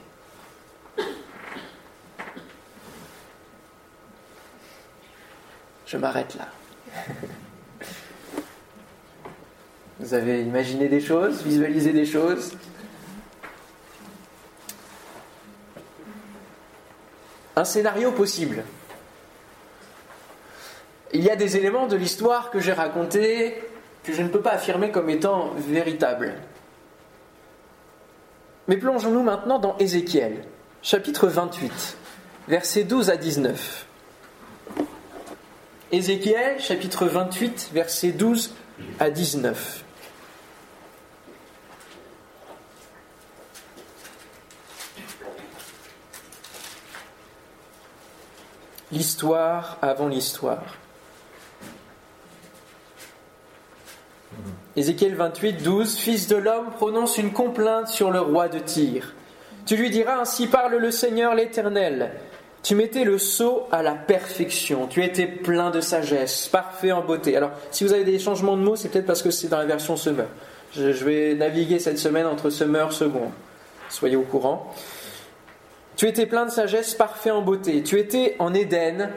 Je 5.85 5.97
m'arrête 5.97 6.35
là. 6.35 6.47
Vous 9.99 10.13
avez 10.13 10.41
imaginé 10.41 10.87
des 10.87 11.01
choses, 11.01 11.43
visualisé 11.43 11.91
des 11.91 12.05
choses 12.05 12.53
Un 17.57 17.65
scénario 17.65 18.13
possible. 18.13 18.63
Il 21.11 21.21
y 21.21 21.29
a 21.29 21.35
des 21.35 21.57
éléments 21.57 21.87
de 21.87 21.97
l'histoire 21.97 22.51
que 22.51 22.61
j'ai 22.61 22.71
racontés 22.71 23.61
que 24.05 24.13
je 24.13 24.21
ne 24.21 24.29
peux 24.29 24.39
pas 24.39 24.51
affirmer 24.51 24.91
comme 24.91 25.09
étant 25.09 25.51
véritable. 25.57 26.35
Mais 28.69 28.77
plongeons-nous 28.77 29.23
maintenant 29.23 29.59
dans 29.59 29.77
Ézéchiel, 29.77 30.45
chapitre 30.81 31.27
28, 31.27 31.97
versets 32.47 32.85
12 32.85 33.09
à 33.09 33.17
19. 33.17 33.85
Ézéchiel, 35.91 36.61
chapitre 36.61 37.07
28, 37.07 37.71
versets 37.73 38.13
12 38.13 38.53
à 38.99 39.09
19. 39.09 39.83
L'histoire 48.91 49.77
avant 49.81 50.07
l'histoire. 50.07 50.77
Ézéchiel 54.75 55.15
28, 55.15 55.63
12, 55.63 55.97
Fils 55.97 56.27
de 56.27 56.35
l'homme 56.35 56.71
prononce 56.71 57.17
une 57.17 57.31
complainte 57.31 57.87
sur 57.87 58.11
le 58.11 58.19
roi 58.19 58.47
de 58.47 58.59
Tyr. 58.59 59.13
Tu 59.65 59.75
lui 59.75 59.89
diras, 59.89 60.19
ainsi 60.21 60.47
parle 60.47 60.75
le 60.77 60.89
Seigneur 60.89 61.35
l'Éternel. 61.35 62.11
Tu 62.63 62.75
mettais 62.75 63.03
le 63.03 63.17
sceau 63.17 63.67
à 63.71 63.83
la 63.83 63.93
perfection, 63.93 64.87
tu 64.87 65.03
étais 65.03 65.27
plein 65.27 65.69
de 65.69 65.81
sagesse, 65.81 66.47
parfait 66.47 66.91
en 66.91 67.01
beauté. 67.01 67.37
Alors, 67.37 67.51
si 67.71 67.83
vous 67.83 67.93
avez 67.93 68.03
des 68.03 68.19
changements 68.19 68.57
de 68.57 68.61
mots, 68.61 68.75
c'est 68.75 68.89
peut-être 68.89 69.05
parce 69.05 69.21
que 69.21 69.31
c'est 69.31 69.47
dans 69.47 69.59
la 69.59 69.65
version 69.65 69.95
Semeur. 69.95 70.27
Je, 70.75 70.81
vais 71.03 71.35
naviguer 71.35 71.79
cette 71.79 71.99
semaine 71.99 72.25
entre 72.25 72.47
et 72.47 72.91
Second. 72.91 73.31
Soyez 73.89 74.15
au 74.15 74.21
courant. 74.21 74.73
Tu 75.99 76.07
étais 76.07 76.25
plein 76.25 76.45
de 76.45 76.49
sagesse, 76.49 76.93
parfait 76.93 77.29
en 77.29 77.41
beauté. 77.41 77.83
Tu 77.83 77.99
étais 77.99 78.37
en 78.39 78.53
Éden, 78.53 79.09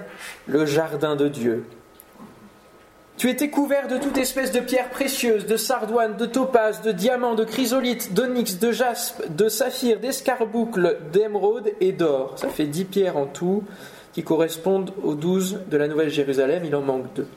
le 0.49 0.67
jardin 0.67 1.15
de 1.15 1.29
Dieu. 1.29 1.65
Tu 3.17 3.31
étais 3.31 3.51
couvert 3.51 3.87
de 3.87 3.99
toute 3.99 4.19
espèce 4.19 4.51
de 4.51 4.59
pierres 4.59 4.91
précieuses, 4.91 5.47
de 5.47 5.57
sardoines, 5.57 6.17
de 6.17 6.27
topazes, 6.27 6.83
de 6.83 6.91
diamants, 6.91 7.37
de 7.37 7.45
chrysolites, 7.45 8.15
d'onyx, 8.15 8.59
de 8.59 8.73
jaspe, 8.73 9.23
de 9.33 9.49
saphir, 9.49 10.01
d'escarboucle, 10.01 10.99
d'émeraude 11.13 11.71
et 11.81 11.93
d'or. 11.93 12.37
Ça 12.37 12.49
fait 12.49 12.67
dix 12.67 12.85
pierres 12.85 13.17
en 13.17 13.27
tout 13.27 13.63
qui 14.13 14.25
correspondent 14.25 14.93
aux 15.05 15.15
douze 15.15 15.61
de 15.71 15.77
la 15.77 15.87
Nouvelle 15.87 16.11
Jérusalem. 16.11 16.65
Il 16.65 16.75
en 16.75 16.83
manque 16.83 17.15
deux. 17.15 17.29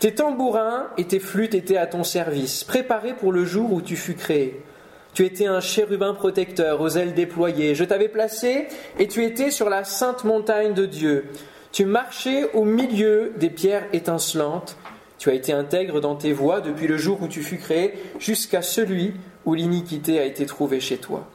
Tes 0.00 0.16
tambourins 0.16 0.88
et 0.98 1.04
tes 1.04 1.20
flûtes 1.20 1.54
étaient 1.54 1.76
à 1.76 1.86
ton 1.86 2.02
service, 2.02 2.64
préparés 2.64 3.14
pour 3.14 3.30
le 3.30 3.44
jour 3.44 3.72
où 3.72 3.80
tu 3.80 3.94
fus 3.94 4.14
créé. 4.14 4.64
Tu 5.14 5.26
étais 5.26 5.46
un 5.46 5.60
chérubin 5.60 6.14
protecteur 6.14 6.80
aux 6.80 6.88
ailes 6.88 7.12
déployées. 7.12 7.74
Je 7.74 7.84
t'avais 7.84 8.08
placé 8.08 8.68
et 8.98 9.08
tu 9.08 9.24
étais 9.24 9.50
sur 9.50 9.68
la 9.68 9.84
sainte 9.84 10.24
montagne 10.24 10.72
de 10.72 10.86
Dieu. 10.86 11.26
Tu 11.70 11.84
marchais 11.84 12.50
au 12.54 12.64
milieu 12.64 13.32
des 13.36 13.50
pierres 13.50 13.86
étincelantes. 13.92 14.76
Tu 15.18 15.28
as 15.30 15.34
été 15.34 15.52
intègre 15.52 16.00
dans 16.00 16.16
tes 16.16 16.32
voies 16.32 16.60
depuis 16.60 16.86
le 16.86 16.96
jour 16.96 17.20
où 17.22 17.28
tu 17.28 17.42
fus 17.42 17.58
créé 17.58 17.94
jusqu'à 18.18 18.62
celui 18.62 19.14
où 19.44 19.54
l'iniquité 19.54 20.18
a 20.18 20.24
été 20.24 20.46
trouvée 20.46 20.80
chez 20.80 20.96
toi. 20.96 21.26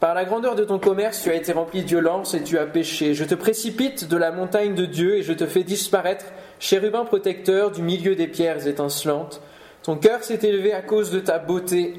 Par 0.00 0.14
la 0.14 0.24
grandeur 0.24 0.56
de 0.56 0.64
ton 0.64 0.78
commerce, 0.78 1.22
tu 1.22 1.30
as 1.30 1.34
été 1.34 1.52
rempli 1.52 1.82
de 1.82 1.88
violence 1.88 2.34
et 2.34 2.42
tu 2.42 2.58
as 2.58 2.66
péché. 2.66 3.14
Je 3.14 3.24
te 3.24 3.34
précipite 3.34 4.08
de 4.08 4.16
la 4.16 4.30
montagne 4.30 4.74
de 4.74 4.84
Dieu 4.84 5.16
et 5.16 5.22
je 5.22 5.32
te 5.32 5.46
fais 5.46 5.62
disparaître, 5.62 6.26
chérubin 6.58 7.04
protecteur, 7.04 7.70
du 7.70 7.82
milieu 7.82 8.14
des 8.14 8.28
pierres 8.28 8.66
étincelantes. 8.66 9.40
Ton 9.86 9.94
cœur 9.94 10.24
s'est 10.24 10.40
élevé 10.42 10.72
à 10.72 10.82
cause 10.82 11.12
de 11.12 11.20
ta 11.20 11.38
beauté. 11.38 11.94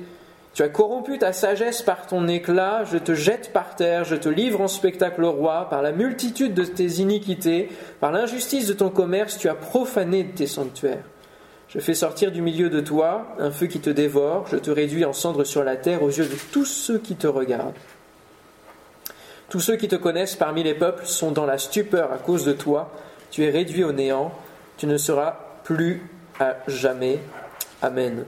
Tu 0.53 0.61
as 0.61 0.67
corrompu 0.67 1.17
ta 1.19 1.31
sagesse 1.31 1.81
par 1.81 2.05
ton 2.05 2.27
éclat, 2.27 2.83
je 2.83 2.97
te 2.97 3.13
jette 3.13 3.53
par 3.53 3.77
terre, 3.77 4.03
je 4.03 4.17
te 4.17 4.27
livre 4.27 4.59
en 4.59 4.67
spectacle 4.67 5.23
au 5.23 5.31
roi, 5.31 5.69
par 5.69 5.81
la 5.81 5.93
multitude 5.93 6.53
de 6.53 6.65
tes 6.65 6.99
iniquités, 6.99 7.69
par 8.01 8.11
l'injustice 8.11 8.67
de 8.67 8.73
ton 8.73 8.89
commerce, 8.89 9.37
tu 9.37 9.47
as 9.47 9.55
profané 9.55 10.27
tes 10.27 10.47
sanctuaires. 10.47 11.05
Je 11.69 11.79
fais 11.79 11.93
sortir 11.93 12.33
du 12.33 12.41
milieu 12.41 12.69
de 12.69 12.81
toi 12.81 13.25
un 13.39 13.51
feu 13.51 13.67
qui 13.67 13.79
te 13.79 13.89
dévore, 13.89 14.47
je 14.51 14.57
te 14.57 14.69
réduis 14.69 15.05
en 15.05 15.13
cendres 15.13 15.45
sur 15.45 15.63
la 15.63 15.77
terre 15.77 16.03
aux 16.03 16.11
yeux 16.11 16.27
de 16.27 16.35
tous 16.51 16.65
ceux 16.65 16.97
qui 16.97 17.15
te 17.15 17.27
regardent. 17.27 17.71
Tous 19.47 19.61
ceux 19.61 19.77
qui 19.77 19.87
te 19.87 19.95
connaissent 19.95 20.35
parmi 20.35 20.61
les 20.61 20.73
peuples 20.73 21.05
sont 21.05 21.31
dans 21.31 21.45
la 21.45 21.57
stupeur 21.57 22.11
à 22.11 22.17
cause 22.17 22.43
de 22.43 22.51
toi, 22.51 22.91
tu 23.31 23.45
es 23.45 23.49
réduit 23.49 23.85
au 23.85 23.93
néant, 23.93 24.33
tu 24.75 24.87
ne 24.87 24.97
seras 24.97 25.37
plus 25.63 26.01
à 26.37 26.57
jamais. 26.67 27.19
Amen. 27.81 28.25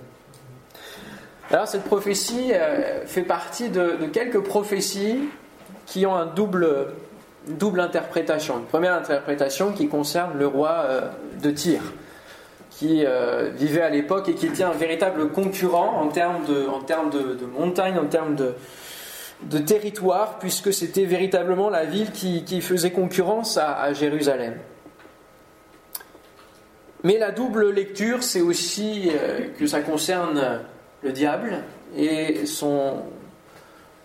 Alors 1.51 1.68
cette 1.68 1.84
prophétie 1.84 2.51
euh, 2.53 3.06
fait 3.06 3.24
partie 3.24 3.70
de, 3.70 3.98
quelques 4.13 4.41
prophéties 4.41 5.29
qui 5.88 6.06
ont 6.06 6.15
un 6.15 6.27
double, 6.27 6.94
double 7.48 7.79
interprétation. 7.79 8.60
Une 8.60 8.65
première 8.65 8.94
interprétation 8.94 9.72
qui 9.72 9.88
concerne 9.88 10.38
le 10.38 10.46
roi 10.46 10.86
euh, 10.86 11.01
de 11.41 11.50
Tyr, 11.50 11.82
qui 12.70 13.03
euh, 13.03 13.50
vivait 13.56 13.82
à 13.82 13.89
l'époque 13.89 14.29
et 14.29 14.36
qui 14.36 14.46
était 14.46 14.63
un 14.63 14.74
véritable 14.74 15.29
concurrent 15.29 16.00
en 16.00 16.10
termes 16.10 16.46
de, 16.46 16.68
en 16.68 17.60
montagne, 17.60 17.98
en 17.98 18.06
termes 18.06 18.36
de, 18.36 19.58
territoire, 19.58 20.38
puisque 20.38 20.72
c'était 20.72 21.06
véritablement 21.06 21.72
la 21.72 21.86
ville 21.86 22.12
qui, 22.12 22.62
faisait 22.62 22.91
concurrence 22.91 23.58
à 23.58 23.91
Jérusalem. 23.94 24.53
Mais 27.03 27.18
la 27.18 27.32
double 27.32 27.72
lecture, 27.72 28.24
c'est 28.24 28.41
aussi 28.41 29.10
que 29.58 29.68
ça 29.68 29.82
concerne 29.82 30.60
le 31.01 31.12
diable 31.12 31.63
et 31.96 32.46
son, 32.46 33.03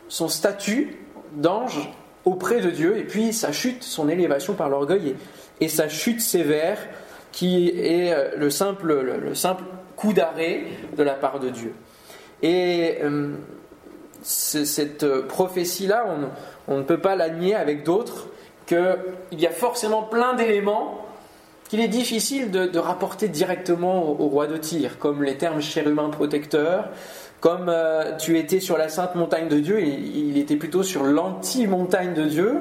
son 0.09 0.29
statut 0.29 0.97
d'ange 1.33 1.91
auprès 2.25 2.61
de 2.61 2.71
Dieu, 2.71 2.97
et 2.97 3.05
puis 3.05 3.33
sa 3.33 3.53
chute, 3.53 3.83
son 3.83 4.09
élévation 4.09 4.55
par 4.55 4.69
l'orgueil, 4.69 5.15
et, 5.61 5.69
sa 5.69 5.89
chute 5.89 6.21
sévère 6.21 6.79
qui 7.33 7.69
est 7.69 8.13
euh, 8.13 8.31
le 8.37 8.49
simple, 8.49 8.95
le, 9.01 9.35
simple 9.35 9.65
coup 9.97 10.13
d'arrêt 10.13 10.65
de 10.97 11.03
la 11.03 11.15
part 11.15 11.41
de 11.41 11.51
Dieu. 11.51 11.75
Et 12.43 12.99
euh, 13.03 13.35
cette 14.23 15.07
prophétie-là, 15.27 16.07
on, 16.69 16.79
ne 16.79 16.83
peut 16.83 17.01
pas 17.01 17.17
la 17.17 17.29
nier 17.29 17.55
avec 17.55 17.85
d'autres, 17.85 18.29
qu'il 18.67 18.97
y 19.33 19.47
a 19.47 19.51
forcément 19.51 20.03
plein 20.03 20.35
d'éléments 20.35 21.04
qu'il 21.69 21.81
est 21.81 21.89
difficile 21.89 22.51
de, 22.51 22.79
rapporter 22.79 23.29
directement 23.29 24.11
au, 24.11 24.29
roi 24.29 24.47
de 24.47 24.57
Tyr, 24.57 24.99
comme 24.99 25.23
les 25.23 25.37
termes 25.37 25.61
chérubin 25.61 26.11
protecteur, 26.11 26.91
comme 27.41 27.69
euh, 27.69 28.17
tu 28.17 28.39
étais 28.39 28.61
sur 28.61 28.79
la 28.79 28.89
sainte 28.89 29.15
montagne 29.17 29.49
de 29.49 29.59
Dieu, 29.59 29.83
il, 29.83 30.29
il 30.31 30.39
était 30.39 30.57
plutôt 30.57 30.83
sur 30.83 31.05
l'anti-montagne 31.05 32.15
de 32.15 32.25
Dieu, 32.25 32.61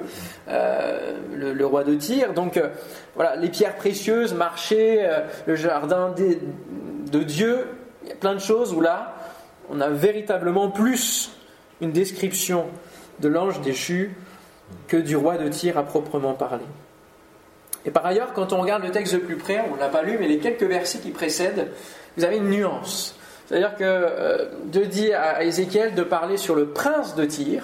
euh, 0.50 1.14
le, 1.34 1.66
roi 1.66 1.84
de 1.84 1.96
Tyr. 1.96 2.34
Donc 2.34 2.58
euh, 2.58 2.70
voilà, 3.16 3.36
les 3.36 3.50
pierres 3.50 3.76
précieuses, 3.76 4.34
marcher, 4.34 5.10
le 5.46 5.56
jardin 5.56 6.14
de, 6.14 7.24
Dieu, 7.24 7.66
y 8.08 8.12
a 8.12 8.16
plein 8.16 8.34
de 8.34 8.40
choses 8.40 8.74
où 8.74 8.82
là, 8.82 9.16
on 9.70 9.80
a 9.80 9.90
véritablement 9.90 10.70
plus 10.70 11.32
une 11.80 11.92
description 11.92 12.66
de 13.20 13.30
l'ange 13.30 13.62
déchu 13.62 14.16
que 14.88 14.98
du 14.98 15.16
roi 15.16 15.38
de 15.38 15.48
Tyr 15.48 15.78
à 15.78 15.84
proprement 15.84 16.34
parler. 16.34 16.66
Et 17.86 17.92
par 17.92 18.06
ailleurs, 18.06 18.34
quand 18.34 18.54
on 18.54 18.62
regarde 18.62 18.84
le 18.84 18.92
texte 18.92 19.14
de 19.14 19.20
plus 19.20 19.36
près, 19.36 19.64
on 19.70 19.76
ne 19.76 19.80
l'a 19.80 19.90
pas 19.90 20.04
lu, 20.04 20.18
mais 20.20 20.28
les 20.28 20.40
quelques 20.40 20.64
versets 20.64 21.00
qui 21.00 21.12
précèdent, 21.12 21.70
vous 22.18 22.24
avez 22.24 22.38
une 22.38 22.50
nuance. 22.50 23.16
C'est-à-dire 23.48 23.76
que 23.76 23.84
euh, 23.84 24.46
Dieu 24.66 24.86
dit 24.86 25.14
à 25.14 25.44
Ézéchiel 25.44 25.94
de 25.94 26.04
parler 26.04 26.38
sur 26.38 26.56
le 26.56 26.68
prince 26.68 27.16
de 27.16 27.26
Tyr, 27.26 27.64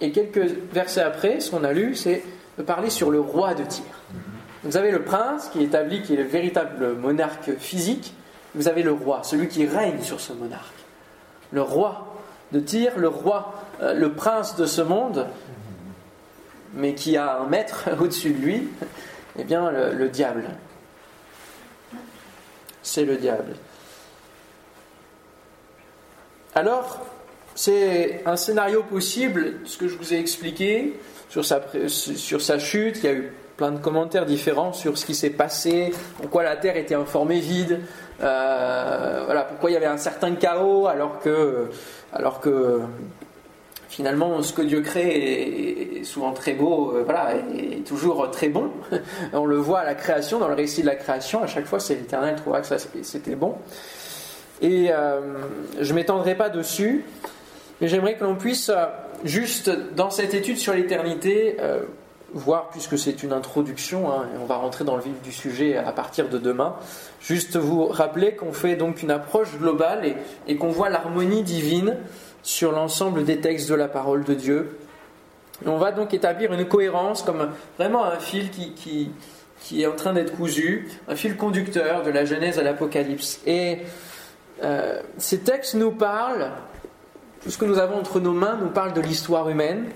et 0.00 0.12
quelques 0.12 0.50
versets 0.72 1.00
après, 1.00 1.40
ce 1.40 1.50
qu'on 1.50 1.64
a 1.64 1.72
lu, 1.72 1.94
c'est 1.94 2.22
de 2.58 2.62
parler 2.62 2.90
sur 2.90 3.10
le 3.10 3.20
roi 3.20 3.54
de 3.54 3.64
Tyr. 3.64 3.84
Vous 4.62 4.76
avez 4.76 4.90
le 4.90 5.02
prince 5.02 5.48
qui 5.48 5.62
établit 5.62 6.02
qui 6.02 6.14
est 6.14 6.18
le 6.18 6.24
véritable 6.24 6.94
monarque 6.94 7.56
physique, 7.58 8.14
vous 8.54 8.68
avez 8.68 8.82
le 8.82 8.92
roi, 8.92 9.20
celui 9.22 9.48
qui 9.48 9.66
règne 9.66 10.00
sur 10.00 10.20
ce 10.20 10.32
monarque. 10.32 10.74
Le 11.52 11.62
roi 11.62 12.14
de 12.52 12.60
Tyr, 12.60 12.92
le 12.96 13.08
roi, 13.08 13.54
euh, 13.82 13.94
le 13.94 14.12
prince 14.12 14.56
de 14.56 14.66
ce 14.66 14.82
monde, 14.82 15.26
mais 16.74 16.94
qui 16.94 17.16
a 17.16 17.38
un 17.38 17.46
maître 17.46 17.88
au-dessus 18.00 18.30
de 18.30 18.42
lui, 18.42 18.68
eh 19.38 19.44
bien 19.44 19.70
le, 19.70 20.08
diable. 20.08 20.44
C'est 22.82 23.04
le 23.04 23.16
diable. 23.16 23.54
Alors, 26.54 27.04
c'est 27.54 28.22
un 28.26 28.36
scénario 28.36 28.82
possible, 28.82 29.60
ce 29.64 29.78
que 29.78 29.88
je 29.88 29.96
vous 29.96 30.14
ai 30.14 30.18
expliqué 30.18 31.00
sur 31.28 31.44
sa, 31.44 31.60
sur 31.88 32.40
sa 32.40 32.58
chute. 32.58 32.98
Il 32.98 33.04
y 33.04 33.08
a 33.08 33.12
eu 33.12 33.32
plein 33.56 33.72
de 33.72 33.78
commentaires 33.78 34.26
différents 34.26 34.72
sur 34.72 34.98
ce 34.98 35.06
qui 35.06 35.14
s'est 35.14 35.30
passé, 35.30 35.92
pourquoi 36.20 36.42
la 36.42 36.56
Terre 36.56 36.76
était 36.76 36.94
informée 36.94 37.40
vide, 37.40 37.80
euh, 38.20 39.22
voilà, 39.24 39.42
pourquoi 39.42 39.70
il 39.70 39.74
y 39.74 39.76
avait 39.76 39.86
un 39.86 39.96
certain 39.96 40.34
chaos 40.34 40.86
alors 40.86 41.20
que, 41.20 41.70
alors 42.12 42.40
que 42.40 42.80
finalement, 43.88 44.42
ce 44.42 44.52
que 44.52 44.62
Dieu 44.62 44.80
crée 44.80 46.00
est 46.00 46.04
souvent 46.04 46.32
très 46.32 46.54
beau, 46.54 46.92
euh, 46.94 47.02
voilà, 47.04 47.34
est 47.56 47.86
toujours 47.86 48.30
très 48.30 48.48
bon. 48.48 48.70
On 49.32 49.46
le 49.46 49.56
voit 49.56 49.80
à 49.80 49.84
la 49.84 49.94
création, 49.94 50.38
dans 50.38 50.48
le 50.48 50.54
récit 50.54 50.82
de 50.82 50.86
la 50.86 50.96
création, 50.96 51.42
à 51.42 51.46
chaque 51.46 51.66
fois, 51.66 51.80
c'est 51.80 51.94
l'Éternel 51.94 52.36
trouvera 52.36 52.60
que 52.60 52.66
ça 52.66 52.76
c'était 53.02 53.34
bon. 53.36 53.56
Et 54.62 54.88
euh, 54.90 55.20
je 55.80 55.90
ne 55.90 55.96
m'étendrai 55.96 56.34
pas 56.34 56.48
dessus, 56.48 57.04
mais 57.80 57.88
j'aimerais 57.88 58.16
que 58.16 58.24
l'on 58.24 58.36
puisse, 58.36 58.68
euh, 58.68 58.86
juste 59.24 59.70
dans 59.94 60.10
cette 60.10 60.34
étude 60.34 60.58
sur 60.58 60.74
l'éternité, 60.74 61.56
voir, 62.34 62.68
puisque 62.70 62.98
c'est 62.98 63.22
une 63.22 63.32
introduction, 63.32 64.10
hein, 64.10 64.26
on 64.42 64.44
va 64.44 64.56
rentrer 64.56 64.84
dans 64.84 64.96
le 64.96 65.02
vif 65.02 65.22
du 65.22 65.30
sujet 65.30 65.76
à 65.76 65.92
partir 65.92 66.28
de 66.28 66.36
demain, 66.36 66.74
juste 67.20 67.56
vous 67.56 67.86
rappeler 67.86 68.34
qu'on 68.34 68.52
fait 68.52 68.74
donc 68.74 69.02
une 69.04 69.12
approche 69.12 69.56
globale 69.56 70.16
et 70.48 70.56
qu'on 70.56 70.70
voit 70.70 70.88
l'harmonie 70.88 71.44
divine 71.44 71.96
sur 72.44 72.72
l'ensemble 72.72 73.24
des 73.24 73.40
textes 73.40 73.68
de 73.70 73.74
la 73.74 73.88
parole 73.88 74.22
de 74.22 74.34
Dieu. 74.34 74.78
on 75.66 75.78
va 75.78 75.92
donc 75.92 76.12
établir 76.12 76.52
une 76.52 76.68
cohérence 76.68 77.22
comme 77.22 77.50
vraiment 77.78 78.04
un 78.04 78.18
fil 78.18 78.50
qui, 78.50 79.10
qui, 79.60 79.82
est 79.82 79.86
en 79.86 79.96
train 79.96 80.12
d'être 80.12 80.36
cousu, 80.36 80.88
un 81.08 81.16
fil 81.16 81.36
conducteur 81.36 82.02
de 82.02 82.10
la 82.10 82.26
Genèse 82.26 82.58
à 82.58 82.62
l'Apocalypse. 82.62 83.40
Et 83.46 83.78
euh, 84.62 85.00
ces 85.16 85.40
textes 85.40 85.74
nous 85.74 85.90
parlent, 85.90 86.50
tout 87.42 87.50
ce 87.50 87.56
que 87.56 87.64
nous 87.64 87.78
avons 87.78 87.96
entre 87.96 88.20
nos 88.20 88.32
mains 88.32 88.58
nous 88.60 88.68
parle 88.68 88.92
de 88.92 89.00
l'histoire 89.00 89.48
humaine, 89.48 89.86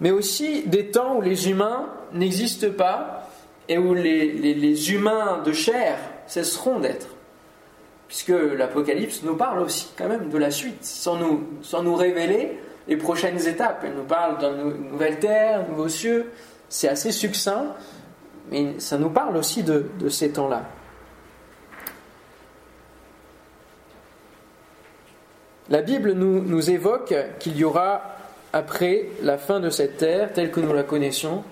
mais 0.00 0.10
aussi 0.10 0.64
des 0.66 0.90
temps 0.90 1.16
où 1.16 1.20
les 1.20 1.48
humains 1.48 1.86
n'existent 2.12 2.72
pas 2.76 3.30
et 3.68 3.78
où 3.78 3.94
les 3.94 4.92
humains 4.92 5.42
de 5.44 5.52
chair 5.52 5.96
cesseront 6.26 6.80
d'être 6.80 7.06
puisque 8.10 8.32
l'Apocalypse 8.58 9.22
nous 9.22 9.36
parle 9.36 9.60
aussi 9.60 9.88
quand 9.96 10.08
même 10.08 10.30
de 10.30 10.36
la 10.36 10.50
suite, 10.50 10.84
sans 10.84 11.14
nous, 11.14 11.46
sans 11.62 11.84
nous 11.84 11.94
révéler 11.94 12.58
les 12.88 12.96
prochaines 12.96 13.46
étapes. 13.46 13.84
Elle 13.84 13.94
nous 13.94 14.02
parle 14.02 14.38
d'une 14.38 14.90
nouvelle 14.90 15.20
terre, 15.20 15.64
nouveaux 15.68 15.88
cieux. 15.88 16.32
C'est 16.68 16.88
assez 16.88 17.12
succinct, 17.12 17.66
mais 18.50 18.80
ça 18.80 18.98
nous 18.98 19.10
parle 19.10 19.36
aussi 19.36 19.62
de, 19.62 19.86
ces 20.08 20.32
temps-là. 20.32 20.64
La 25.68 25.80
Bible 25.80 26.10
nous, 26.10 26.42
nous 26.42 26.68
évoque 26.68 27.14
qu'il 27.38 27.56
y 27.56 27.62
aura, 27.62 28.16
après 28.52 29.06
la 29.22 29.38
fin 29.38 29.60
de 29.60 29.70
cette 29.70 29.98
terre, 29.98 30.32
telle 30.32 30.50
que 30.50 30.58
nous 30.58 30.72
la 30.72 30.82
connaissons, 30.82 31.44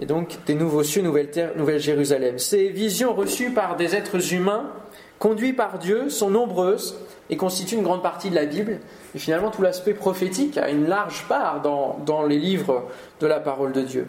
et 0.00 0.06
donc 0.06 0.38
des 0.46 0.54
nouveaux 0.54 0.82
cieux, 0.82 1.02
nouvelle 1.02 1.30
terre, 1.30 1.52
nouvelle 1.56 1.78
Jérusalem. 1.78 2.38
Ces 2.38 2.70
visions 2.70 3.12
reçues 3.12 3.50
par 3.50 3.76
des 3.76 3.94
êtres 3.94 4.32
humains 4.32 4.72
conduits 5.24 5.54
par 5.54 5.78
Dieu, 5.78 6.10
sont 6.10 6.28
nombreuses 6.28 6.98
et 7.30 7.38
constituent 7.38 7.76
une 7.76 7.82
grande 7.82 8.02
partie 8.02 8.28
de 8.28 8.34
la 8.34 8.44
Bible. 8.44 8.78
Et 9.14 9.18
finalement, 9.18 9.50
tout 9.50 9.62
l'aspect 9.62 9.94
prophétique 9.94 10.58
a 10.58 10.68
une 10.68 10.86
large 10.86 11.24
part 11.26 11.62
dans, 11.62 12.26
les 12.26 12.38
livres 12.38 12.84
de 13.20 13.26
la 13.26 13.40
parole 13.40 13.72
de 13.72 13.80
Dieu. 13.80 14.06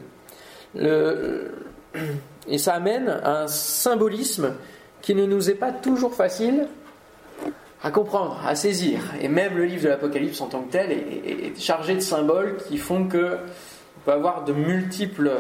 et 2.50 2.58
ça 2.58 2.74
amène 2.74 3.08
à 3.24 3.44
un 3.44 3.48
symbolisme 3.48 4.56
qui 5.02 5.16
ne 5.16 5.26
nous 5.26 5.50
est 5.50 5.56
pas 5.56 5.72
toujours 5.72 6.14
facile 6.14 6.68
à 7.82 7.92
comprendre, 7.92 8.42
à 8.46 8.54
saisir. 8.56 9.00
Et 9.22 9.30
même 9.30 9.56
le 9.56 9.64
livre 9.64 9.84
de 9.84 9.88
l'Apocalypse 9.88 10.42
en 10.42 10.48
tant 10.48 10.64
que 10.64 10.72
tel 10.74 10.92
est, 10.92 11.58
chargé 11.58 11.96
de 11.96 12.02
symboles 12.02 12.58
qui 12.68 12.78
font 12.78 13.08
que 13.08 13.38
on 13.38 14.00
peut 14.04 14.12
avoir 14.12 14.44
de 14.44 14.52
multiples 14.52 15.32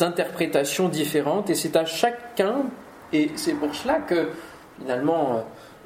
interprétations 0.00 0.88
différentes. 0.88 1.50
Et 1.50 1.54
c'est 1.54 1.76
à 1.76 1.84
chacun, 1.84 2.64
et 3.12 3.30
c'est 3.36 3.54
pour 3.54 3.72
cela 3.76 4.00
que 4.00 4.30
finalement, 4.80 5.36
euh, 5.36 5.40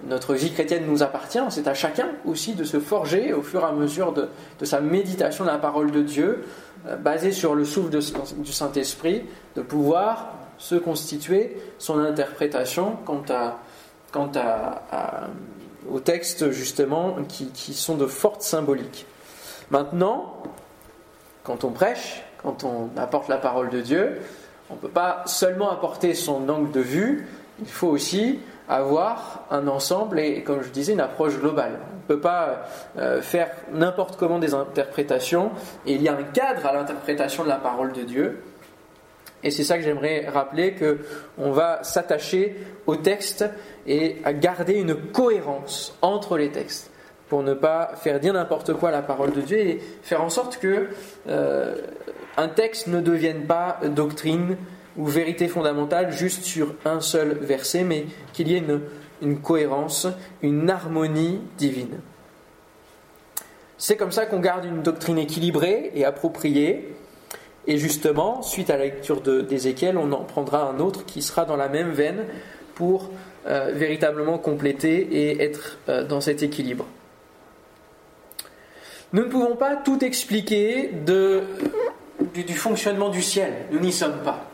notre 0.06 0.34
vie 0.34 0.52
chrétienne 0.52 0.84
nous 0.86 1.02
appartient. 1.02 1.40
C'est 1.50 1.66
à 1.66 1.74
chacun 1.74 2.08
aussi 2.24 2.54
de 2.54 2.64
se 2.64 2.78
forger 2.78 3.32
au 3.32 3.42
fur 3.42 3.62
et 3.62 3.64
à 3.64 3.72
mesure 3.72 4.12
de, 4.12 4.28
sa 4.64 4.80
méditation 4.80 5.44
de 5.44 5.50
la 5.50 5.58
parole 5.58 5.90
de 5.90 6.02
Dieu, 6.02 6.44
euh, 6.86 6.96
basée 6.96 7.32
sur 7.32 7.54
le 7.54 7.64
souffle 7.64 7.90
du 7.90 8.52
Saint-Esprit, 8.52 9.24
de 9.56 9.62
pouvoir 9.62 10.34
se 10.58 10.74
constituer 10.74 11.56
son 11.78 11.98
interprétation 11.98 12.96
quant, 13.04 13.22
à, 13.30 13.58
quant 14.12 14.30
à, 14.34 15.28
aux 15.90 16.00
textes 16.00 16.50
justement 16.50 17.16
qui, 17.28 17.46
qui 17.48 17.74
sont 17.74 17.96
de 17.96 18.06
fortes 18.06 18.42
symboliques. 18.42 19.06
Maintenant, 19.70 20.42
quand 21.44 21.64
on 21.64 21.70
prêche, 21.70 22.22
quand 22.42 22.64
on 22.64 22.90
apporte 22.96 23.28
la 23.28 23.36
parole 23.36 23.70
de 23.70 23.80
Dieu, 23.80 24.20
on 24.70 24.74
ne 24.74 24.78
peut 24.78 24.88
pas 24.88 25.22
seulement 25.26 25.70
apporter 25.70 26.14
son 26.14 26.48
angle 26.48 26.70
de 26.70 26.80
vue, 26.80 27.26
il 27.60 27.68
faut 27.68 27.88
aussi 27.88 28.38
avoir 28.68 29.46
un 29.50 29.66
ensemble 29.66 30.20
et, 30.20 30.42
comme 30.42 30.62
je 30.62 30.68
disais, 30.68 30.92
une 30.92 31.00
approche 31.00 31.38
globale. 31.38 31.78
On 31.92 31.96
ne 31.96 32.16
peut 32.16 32.20
pas 32.20 32.66
euh, 32.98 33.22
faire 33.22 33.50
n'importe 33.72 34.16
comment 34.16 34.38
des 34.38 34.54
interprétations, 34.54 35.50
et 35.86 35.94
il 35.94 36.02
y 36.02 36.08
a 36.08 36.12
un 36.14 36.22
cadre 36.22 36.66
à 36.66 36.72
l'interprétation 36.72 37.44
de 37.44 37.48
la 37.48 37.56
parole 37.56 37.92
de 37.92 38.02
Dieu. 38.02 38.42
Et 39.42 39.50
c'est 39.50 39.64
ça 39.64 39.78
que 39.78 39.84
j'aimerais 39.84 40.26
rappeler, 40.28 40.74
qu'on 40.74 41.52
va 41.52 41.82
s'attacher 41.82 42.56
au 42.86 42.96
texte 42.96 43.44
et 43.86 44.16
à 44.24 44.32
garder 44.32 44.74
une 44.74 44.94
cohérence 44.94 45.96
entre 46.02 46.36
les 46.36 46.50
textes, 46.50 46.90
pour 47.28 47.42
ne 47.42 47.54
pas 47.54 47.92
faire 47.96 48.20
dire 48.20 48.32
n'importe 48.32 48.74
quoi 48.74 48.88
à 48.88 48.92
la 48.92 49.02
parole 49.02 49.32
de 49.32 49.40
Dieu 49.40 49.58
et 49.58 49.80
faire 50.02 50.22
en 50.22 50.28
sorte 50.28 50.58
que 50.58 50.88
euh, 51.28 51.76
un 52.36 52.48
texte 52.48 52.88
ne 52.88 53.00
devienne 53.00 53.46
pas 53.46 53.78
doctrine, 53.84 54.56
ou 54.96 55.06
vérité 55.06 55.48
fondamentale 55.48 56.12
juste 56.12 56.44
sur 56.44 56.74
un 56.84 57.00
seul 57.00 57.38
verset, 57.40 57.84
mais 57.84 58.06
qu'il 58.32 58.48
y 58.48 58.54
ait 58.56 58.62
une, 59.22 59.40
cohérence, 59.40 60.06
une 60.42 60.70
harmonie 60.70 61.40
divine. 61.56 62.00
C'est 63.76 63.96
comme 63.96 64.12
ça 64.12 64.26
qu'on 64.26 64.40
garde 64.40 64.64
une 64.64 64.82
doctrine 64.82 65.18
équilibrée 65.18 65.92
et 65.94 66.04
appropriée. 66.04 66.94
Et 67.66 67.78
justement, 67.78 68.42
suite 68.42 68.70
à 68.70 68.76
la 68.76 68.84
lecture 68.84 69.20
d'Ézéchiel, 69.20 69.98
on 69.98 70.10
en 70.12 70.24
prendra 70.24 70.68
un 70.68 70.80
autre 70.80 71.04
qui 71.04 71.22
sera 71.22 71.44
dans 71.44 71.56
la 71.56 71.68
même 71.68 71.92
veine 71.92 72.24
pour 72.74 73.10
euh, 73.46 73.72
véritablement 73.74 74.38
compléter 74.38 74.96
et 75.00 75.42
être 75.42 75.78
euh, 75.88 76.04
dans 76.04 76.20
cet 76.20 76.42
équilibre. 76.42 76.86
Nous 79.12 79.24
ne 79.24 79.28
pouvons 79.28 79.56
pas 79.56 79.76
tout 79.76 80.04
expliquer 80.04 80.90
de, 81.06 81.42
du 82.34 82.54
fonctionnement 82.54 83.08
du 83.08 83.22
ciel. 83.22 83.52
Nous 83.70 83.80
n'y 83.80 83.92
sommes 83.92 84.22
pas. 84.22 84.47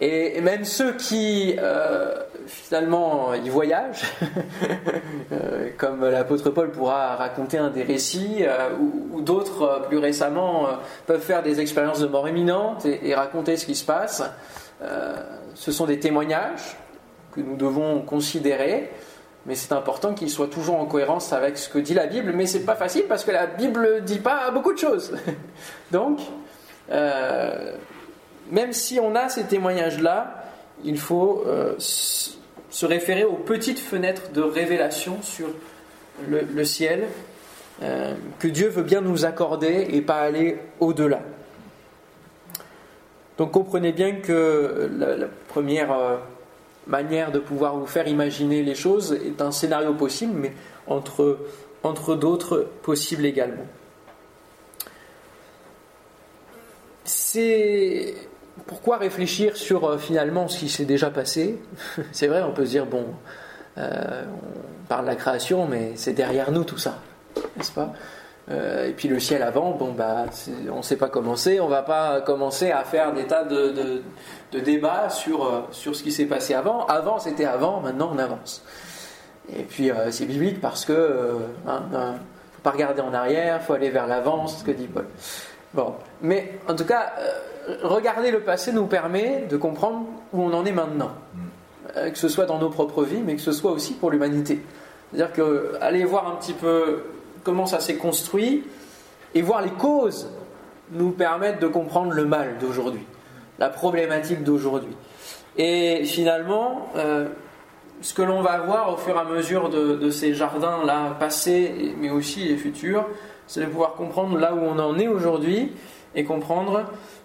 Et 0.00 0.40
même 0.40 0.64
ceux 0.64 0.94
qui 0.94 1.56
euh, 1.58 2.14
finalement 2.46 3.34
y 3.34 3.50
voyagent, 3.50 4.04
euh, 5.32 5.68
comme 5.76 6.08
l'apôtre 6.08 6.48
Paul 6.48 6.70
pourra 6.70 7.16
raconter 7.16 7.58
un 7.58 7.68
des 7.68 7.82
récits, 7.82 8.38
euh, 8.40 8.70
ou, 9.12 9.20
d'autres 9.20 9.82
plus 9.88 9.98
récemment 9.98 10.66
peuvent 11.06 11.20
faire 11.20 11.42
des 11.42 11.60
expériences 11.60 12.00
de 12.00 12.06
mort 12.06 12.26
imminente 12.26 12.86
et, 12.86 13.14
raconter 13.14 13.58
ce 13.58 13.66
qui 13.66 13.74
se 13.74 13.84
passe, 13.84 14.22
ce 15.54 15.72
sont 15.72 15.84
des 15.84 16.00
témoignages 16.00 16.78
que 17.34 17.40
nous 17.42 17.56
devons 17.56 18.00
considérer, 18.00 18.90
mais 19.44 19.54
c'est 19.54 19.74
important 19.74 20.14
qu'ils 20.14 20.30
soient 20.30 20.46
toujours 20.46 20.76
en 20.76 20.86
cohérence 20.86 21.34
avec 21.34 21.58
ce 21.58 21.68
que 21.68 21.78
dit 21.78 21.92
la 21.92 22.06
Bible, 22.06 22.32
mais 22.34 22.46
c'est 22.46 22.64
pas 22.64 22.76
facile 22.76 23.04
parce 23.06 23.24
que 23.24 23.30
la 23.30 23.46
Bible 23.46 23.96
ne 23.96 24.00
dit 24.00 24.20
pas 24.20 24.50
beaucoup 24.52 24.72
de 24.72 24.78
choses. 24.78 25.12
Donc, 25.92 26.20
même 28.50 28.72
si 28.72 28.98
on 29.00 29.14
a 29.14 29.28
ces 29.28 29.44
témoignages-là, 29.44 30.44
il 30.84 30.98
faut 30.98 31.44
euh, 31.46 31.74
se 31.78 32.86
référer 32.86 33.24
aux 33.24 33.34
petites 33.34 33.78
fenêtres 33.78 34.32
de 34.32 34.40
révélation 34.40 35.22
sur 35.22 35.48
le, 36.28 36.64
ciel 36.64 37.04
euh, 37.82 38.14
que 38.38 38.48
Dieu 38.48 38.68
veut 38.68 38.82
bien 38.82 39.00
nous 39.00 39.24
accorder 39.24 39.88
et 39.90 40.02
pas 40.02 40.20
aller 40.20 40.58
au-delà. 40.80 41.20
Donc 43.38 43.52
comprenez 43.52 43.92
bien 43.92 44.16
que 44.16 44.90
la, 44.98 45.26
première 45.48 45.92
euh, 45.92 46.16
manière 46.86 47.32
de 47.32 47.38
pouvoir 47.38 47.76
vous 47.76 47.86
faire 47.86 48.06
imaginer 48.06 48.62
les 48.62 48.74
choses 48.74 49.12
est 49.12 49.40
un 49.40 49.50
scénario 49.50 49.94
possible, 49.94 50.34
mais 50.34 50.52
entre, 50.86 51.38
entre 51.82 52.16
d'autres 52.16 52.68
possibles 52.82 53.24
également. 53.24 53.66
C'est 57.04 58.14
pourquoi 58.66 58.96
réfléchir 58.98 59.56
sur 59.56 59.84
euh, 59.84 59.98
finalement 59.98 60.48
ce 60.48 60.58
qui 60.58 60.68
s'est 60.68 60.84
déjà 60.84 61.10
passé 61.10 61.60
C'est 62.12 62.26
vrai, 62.26 62.42
on 62.42 62.52
peut 62.52 62.64
se 62.64 62.70
dire, 62.70 62.86
bon, 62.86 63.06
euh, 63.78 64.24
on 64.26 64.86
parle 64.88 65.04
de 65.04 65.10
la 65.10 65.16
création, 65.16 65.66
mais 65.66 65.92
c'est 65.96 66.12
derrière 66.12 66.50
nous 66.50 66.64
tout 66.64 66.78
ça, 66.78 66.98
n'est-ce 67.56 67.72
pas? 67.72 67.92
Euh, 68.50 68.88
et 68.88 68.92
puis 68.92 69.06
le 69.06 69.20
ciel 69.20 69.42
avant, 69.42 69.72
bon 69.72 69.92
bah 69.92 70.24
on 70.72 70.78
ne 70.78 70.82
sait 70.82 70.96
pas 70.96 71.08
commencer, 71.08 71.60
on 71.60 71.68
va 71.68 71.82
pas 71.82 72.20
commencer 72.20 72.72
à 72.72 72.82
faire 72.82 73.12
des 73.12 73.24
tas 73.24 73.44
de, 73.44 74.02
débats 74.52 75.08
sur, 75.08 75.68
sur 75.70 75.94
ce 75.94 76.02
qui 76.02 76.10
s'est 76.10 76.24
passé 76.24 76.54
avant. 76.54 76.84
Avant 76.86 77.20
c'était 77.20 77.44
avant, 77.44 77.80
maintenant 77.80 78.10
on 78.12 78.18
avance. 78.18 78.64
Et 79.56 79.62
puis 79.62 79.90
c'est 80.10 80.26
biblique 80.26 80.60
parce 80.60 80.84
que 80.84 81.38
ne 81.64 81.70
hein, 81.70 82.14
faut 82.52 82.62
pas 82.62 82.70
regarder 82.70 83.02
en 83.02 83.14
arrière, 83.14 83.62
faut 83.62 83.74
aller 83.74 83.90
vers 83.90 84.08
l'avant, 84.08 84.48
c'est 84.48 84.60
ce 84.60 84.64
que 84.64 84.72
dit 84.72 84.88
Paul. 84.88 85.06
Bon, 85.72 85.94
mais 86.20 86.58
en 86.68 86.74
tout 86.74 86.84
cas, 86.84 87.12
regarder 87.82 88.30
le 88.30 88.40
passé 88.40 88.72
nous 88.72 88.86
permet 88.86 89.46
de 89.48 89.56
comprendre 89.56 90.06
où 90.32 90.42
on 90.42 90.52
en 90.52 90.64
est 90.64 90.72
maintenant. 90.72 91.12
Euh, 91.96 92.10
que 92.10 92.18
ce 92.18 92.28
soit 92.28 92.46
dans 92.46 92.58
nos 92.58 92.70
propres 92.70 93.04
vies, 93.04 93.22
mais 93.24 93.34
que 93.34 93.40
ce 93.40 93.52
soit 93.52 93.72
aussi 93.72 93.94
pour 93.94 94.10
l'humanité. 94.10 94.60
C'est-à-dire 95.10 95.32
que 95.32 95.72
aller 95.80 96.04
voir 96.04 96.28
un 96.28 96.36
petit 96.36 96.52
peu 96.52 97.04
comment 97.42 97.66
ça 97.66 97.80
s'est 97.80 97.96
construit 97.96 98.64
et 99.34 99.42
voir 99.42 99.62
les 99.62 99.70
causes 99.70 100.30
nous 100.92 101.10
permettent 101.10 101.60
de 101.60 101.66
comprendre 101.66 102.12
le 102.12 102.24
mal 102.26 102.58
d'aujourd'hui, 102.60 103.04
la 103.58 103.70
problématique 103.70 104.44
d'aujourd'hui. 104.44 104.94
Et 105.56 106.04
finalement, 106.04 106.88
euh, 106.96 107.28
ce 108.00 108.14
que 108.14 108.22
l'on 108.22 108.42
va 108.42 108.58
voir 108.60 108.92
au 108.92 108.96
fur 108.96 109.16
et 109.16 109.18
à 109.18 109.24
mesure 109.24 109.68
de, 109.68 110.10
ces 110.10 110.34
jardins-là 110.34 111.16
passés, 111.18 111.94
mais 111.98 112.10
aussi 112.10 112.44
les 112.44 112.56
futurs, 112.56 113.06
c'est 113.46 113.60
de 113.60 113.66
pouvoir 113.66 113.94
comprendre 113.94 114.38
là 114.38 114.54
où 114.54 114.60
on 114.60 114.78
en 114.78 114.98
est 114.98 115.08
aujourd'hui 115.08 115.72
et 116.14 116.24
comprendre 116.24 116.84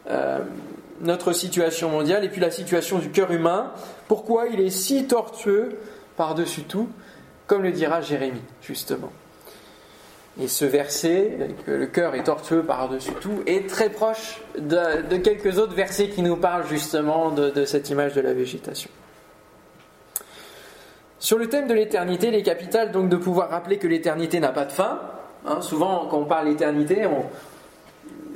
euh, 0.10 0.40
notre 1.02 1.34
situation 1.34 1.90
mondiale 1.90 2.24
et 2.24 2.30
puis 2.30 2.42
la 2.42 2.52
situation 2.52 3.00
du 3.00 3.10
cœur 3.10 3.32
humain. 3.32 3.72
Pourquoi 4.08 4.48
il 4.48 4.60
est 4.60 4.70
si 4.70 5.06
tortueux 5.08 5.78
par-dessus 6.18 6.64
tout, 6.64 6.90
comme 7.48 7.64
le 7.64 7.72
dira 7.72 8.02
Jérémie, 8.02 8.42
justement. 8.62 9.12
Et 10.42 10.48
ce 10.50 10.66
verset, 10.66 11.38
que 11.66 11.72
le 11.72 11.86
cœur 11.86 12.16
est 12.16 12.24
tortueux 12.24 12.64
par-dessus 12.64 13.14
tout, 13.22 13.42
est 13.46 13.70
très 13.70 13.90
proche 13.90 14.42
de, 14.58 15.16
quelques 15.18 15.60
autres 15.60 15.76
versets 15.76 16.10
qui 16.10 16.22
nous 16.22 16.36
parlent 16.36 16.68
justement 16.68 17.32
de, 17.32 17.64
cette 17.66 17.90
image 17.90 18.14
de 18.14 18.22
la 18.22 18.34
végétation. 18.34 18.90
Sur 21.26 21.40
le 21.40 21.50
thème 21.50 21.66
de 21.66 21.74
l'éternité, 21.74 22.28
il 22.28 22.36
est 22.36 22.44
capital 22.44 22.92
donc 22.92 23.10
de 23.10 23.16
pouvoir 23.16 23.50
rappeler 23.50 23.80
que 23.80 23.88
l'éternité 23.88 24.40
n'a 24.40 24.52
pas 24.52 24.66
de 24.66 24.72
fin. 24.72 25.00
Hein, 25.44 25.60
souvent, 25.60 26.06
quand 26.06 26.20
on 26.20 26.26
parle 26.26 26.50
d'éternité, 26.50 27.08
on, 27.08 27.26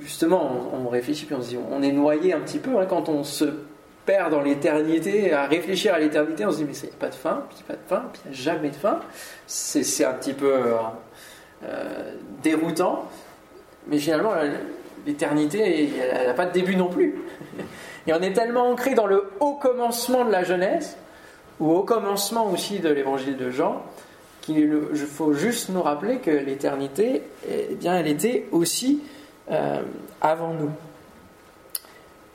justement, 0.01 0.71
on, 0.73 0.89
réfléchit 0.89 1.27
puis 1.27 1.35
on 1.35 1.43
se 1.43 1.49
dit, 1.49 1.59
on 1.71 1.83
est 1.83 1.91
noyé 1.91 2.33
un 2.33 2.39
petit 2.39 2.57
peu 2.57 2.79
hein, 2.79 2.87
quand 2.89 3.07
on 3.07 3.23
se 3.23 3.45
perd 4.07 4.31
dans 4.31 4.41
l'éternité, 4.41 5.31
à 5.33 5.45
réfléchir 5.45 5.93
à 5.93 5.99
l'éternité, 5.99 6.47
on 6.47 6.51
se 6.51 6.57
dit, 6.57 6.63
mais 6.63 6.73
il 6.73 6.85
n'y 6.85 6.89
a 6.89 6.97
pas 6.99 7.09
de 7.09 7.13
fin, 7.13 7.43
puis 7.51 7.63
pas 7.67 7.75
de 7.75 7.87
fin, 7.87 8.09
puis 8.11 8.23
n'y 8.25 8.31
a 8.31 8.35
jamais 8.35 8.69
de 8.71 8.75
fin. 8.75 9.01
C'est 9.45 10.05
un 10.05 10.13
petit 10.13 10.33
peu 10.33 10.51
euh, 10.51 10.73
euh, 11.65 12.15
déroutant, 12.41 13.07
mais 13.85 13.99
finalement, 13.99 14.31
l'éternité, 15.05 15.91
elle 16.11 16.25
n'a 16.25 16.33
pas 16.33 16.47
de 16.47 16.53
début 16.53 16.75
non 16.75 16.87
plus. 16.87 17.21
Et 18.07 18.13
on 18.13 18.21
est 18.23 18.33
tellement 18.33 18.67
ancré 18.67 18.95
dans 18.95 19.05
le 19.05 19.29
haut 19.41 19.59
commencement 19.61 20.25
de 20.25 20.31
la 20.31 20.43
jeunesse, 20.43 20.97
ou 21.59 21.71
au 21.71 21.83
commencement 21.83 22.51
aussi 22.51 22.79
de 22.79 22.89
l'évangile 22.89 23.37
de 23.37 23.49
Jean, 23.49 23.83
qu'il 24.41 24.95
faut 24.95 25.33
juste 25.33 25.69
nous 25.69 25.81
rappeler 25.81 26.19
que 26.19 26.31
l'éternité, 26.31 27.23
eh 27.47 27.75
bien, 27.75 27.95
elle 27.97 28.07
était 28.07 28.47
aussi 28.51 29.01
euh, 29.51 29.81
avant 30.21 30.53
nous. 30.53 30.71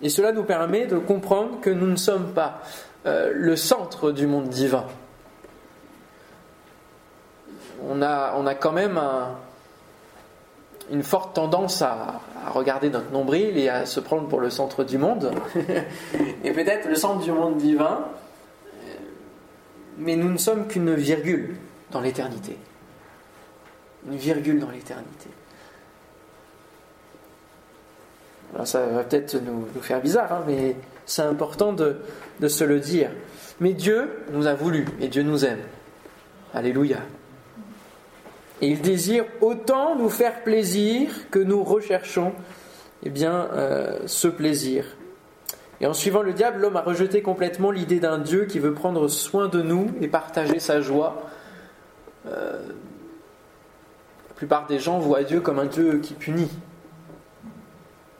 Et 0.02 0.08
cela 0.08 0.32
nous 0.32 0.44
permet 0.44 0.86
de 0.86 0.98
comprendre 0.98 1.60
que 1.60 1.70
nous 1.70 1.86
ne 1.86 1.96
sommes 1.96 2.32
pas 2.32 2.60
euh, 3.06 3.32
le 3.34 3.56
centre 3.56 4.10
du 4.10 4.26
monde 4.26 4.48
divin. 4.48 4.84
On 7.88 8.02
a, 8.02 8.34
on 8.36 8.46
a 8.46 8.54
quand 8.54 8.72
même 8.72 9.00
une 10.90 11.02
forte 11.02 11.34
tendance 11.34 11.82
à, 11.82 12.20
regarder 12.52 12.90
notre 12.90 13.10
nombril 13.10 13.56
et 13.56 13.70
à 13.70 13.86
se 13.86 14.00
prendre 14.00 14.28
pour 14.28 14.40
le 14.40 14.50
centre 14.50 14.84
du 14.84 14.98
monde. 14.98 15.32
et 16.44 16.52
peut-être 16.52 16.86
le 16.86 16.94
centre 16.94 17.20
du 17.20 17.32
monde 17.32 17.56
divin, 17.56 18.04
mais 19.98 20.16
nous 20.16 20.30
ne 20.30 20.38
sommes 20.38 20.66
qu'une 20.66 20.94
virgule 20.94 21.56
dans 21.90 22.00
l'éternité. 22.00 22.56
Une 24.06 24.16
virgule 24.16 24.58
dans 24.58 24.70
l'éternité 24.70 25.30
ça 28.64 28.86
va 28.86 29.02
peut-être 29.02 29.36
nous, 29.36 29.66
faire 29.82 30.00
bizarre, 30.00 30.32
hein, 30.32 30.44
mais 30.46 30.76
c'est 31.06 31.22
important 31.22 31.72
de, 31.72 31.96
se 32.46 32.64
le 32.64 32.78
dire. 32.78 33.10
Mais 33.60 33.72
Dieu 33.72 34.10
nous 34.32 34.46
a 34.46 34.54
voulu 34.54 34.86
et 35.00 35.08
Dieu 35.08 35.22
nous 35.22 35.44
aime. 35.44 35.62
Alléluia. 36.52 36.98
Et 38.60 38.68
il 38.68 38.80
désire 38.80 39.24
autant 39.40 39.96
nous 39.96 40.08
faire 40.08 40.42
plaisir 40.44 41.10
que 41.30 41.40
nous 41.40 41.64
recherchons 41.64 42.32
eh 43.02 43.10
bien, 43.10 43.48
euh, 43.52 43.98
ce 44.06 44.28
plaisir. 44.28 44.84
Et 45.80 45.86
en 45.86 45.92
suivant 45.92 46.22
le 46.22 46.32
diable, 46.32 46.60
l'homme 46.60 46.76
a 46.76 46.82
rejeté 46.82 47.22
complètement 47.22 47.70
l'idée 47.70 48.00
d'un 48.00 48.18
Dieu 48.18 48.44
qui 48.44 48.58
veut 48.58 48.74
prendre 48.74 49.08
soin 49.08 49.48
de 49.48 49.62
nous 49.62 49.90
et 50.00 50.08
partager 50.08 50.60
sa 50.60 50.80
joie. 50.80 51.22
Euh, 52.26 52.58
la 54.28 54.34
plupart 54.34 54.66
des 54.66 54.78
gens 54.78 54.98
voient 54.98 55.24
Dieu 55.24 55.40
comme 55.40 55.58
un 55.58 55.66
Dieu 55.66 55.98
qui 55.98 56.14
punit, 56.14 56.50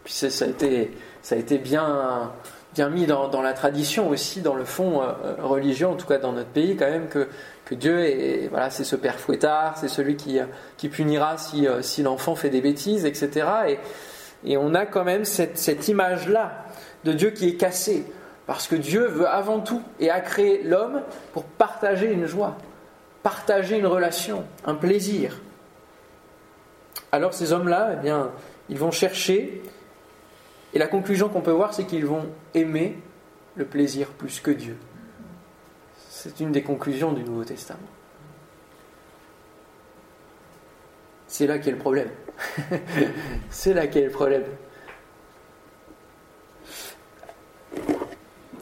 puis 0.04 0.12
ça 0.12 0.44
a 0.44 0.48
été, 0.48 0.92
ça 1.22 1.34
a 1.34 1.38
été 1.38 1.58
bien, 1.58 2.32
bien 2.74 2.90
mis 2.90 3.06
dans, 3.06 3.42
la 3.42 3.52
tradition 3.52 4.10
aussi, 4.10 4.42
dans 4.42 4.54
le 4.54 4.64
fond 4.64 5.02
euh, 5.02 5.12
religieux, 5.42 5.88
en 5.88 5.96
tout 5.96 6.06
cas 6.06 6.18
dans 6.18 6.32
notre 6.32 6.50
pays, 6.50 6.76
quand 6.76 6.90
même, 6.90 7.08
que, 7.08 7.28
que 7.64 7.74
Dieu 7.74 8.00
est, 8.00 8.48
voilà, 8.48 8.68
c'est 8.70 8.84
ce 8.84 8.96
père 8.96 9.18
fouettard, 9.18 9.78
c'est 9.78 9.88
celui 9.88 10.16
qui, 10.16 10.38
qui 10.76 10.88
punira 10.88 11.38
si, 11.38 11.66
euh, 11.66 11.82
si 11.82 12.02
l'enfant 12.02 12.34
fait 12.34 12.50
des 12.50 12.60
bêtises, 12.60 13.06
etc. 13.06 13.46
Et, 13.68 13.78
et 14.44 14.56
on 14.56 14.74
a 14.74 14.86
quand 14.86 15.04
même 15.04 15.24
cette, 15.24 15.88
image-là 15.88 16.66
de 17.04 17.12
Dieu 17.12 17.30
qui 17.30 17.48
est 17.48 17.56
cassée, 17.56 18.04
parce 18.46 18.68
que 18.68 18.76
Dieu 18.76 19.06
veut 19.06 19.28
avant 19.28 19.60
tout 19.60 19.82
et 20.00 20.10
a 20.10 20.20
créé 20.20 20.62
l'homme 20.62 21.02
pour 21.32 21.44
partager 21.44 22.12
une 22.12 22.26
joie, 22.26 22.56
partager 23.22 23.78
une 23.78 23.86
relation, 23.86 24.44
un 24.64 24.74
plaisir. 24.74 25.40
Alors 27.12 27.32
ces 27.32 27.52
hommes-là, 27.52 27.92
eh 27.94 28.02
bien, 28.02 28.30
ils 28.68 28.78
vont 28.78 28.90
chercher 28.90 29.62
et 30.74 30.78
la 30.78 30.88
conclusion 30.88 31.28
qu'on 31.28 31.40
peut 31.40 31.52
voir, 31.52 31.72
c'est 31.72 31.84
qu'ils 31.84 32.04
vont 32.04 32.28
aimer 32.52 32.98
le 33.54 33.64
plaisir 33.64 34.08
plus 34.08 34.40
que 34.40 34.50
Dieu. 34.50 34.76
C'est 36.10 36.40
une 36.40 36.50
des 36.50 36.62
conclusions 36.62 37.12
du 37.12 37.22
Nouveau 37.22 37.44
Testament. 37.44 37.78
C'est 41.28 41.46
là 41.46 41.58
qu'est 41.58 41.70
le 41.70 41.78
problème. 41.78 42.10
c'est 43.50 43.74
là 43.74 43.86
qu'est 43.86 44.02
le 44.02 44.10
problème. 44.10 44.44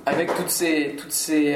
Avec 0.04 0.34
toutes 0.34 0.50
ces, 0.50 0.96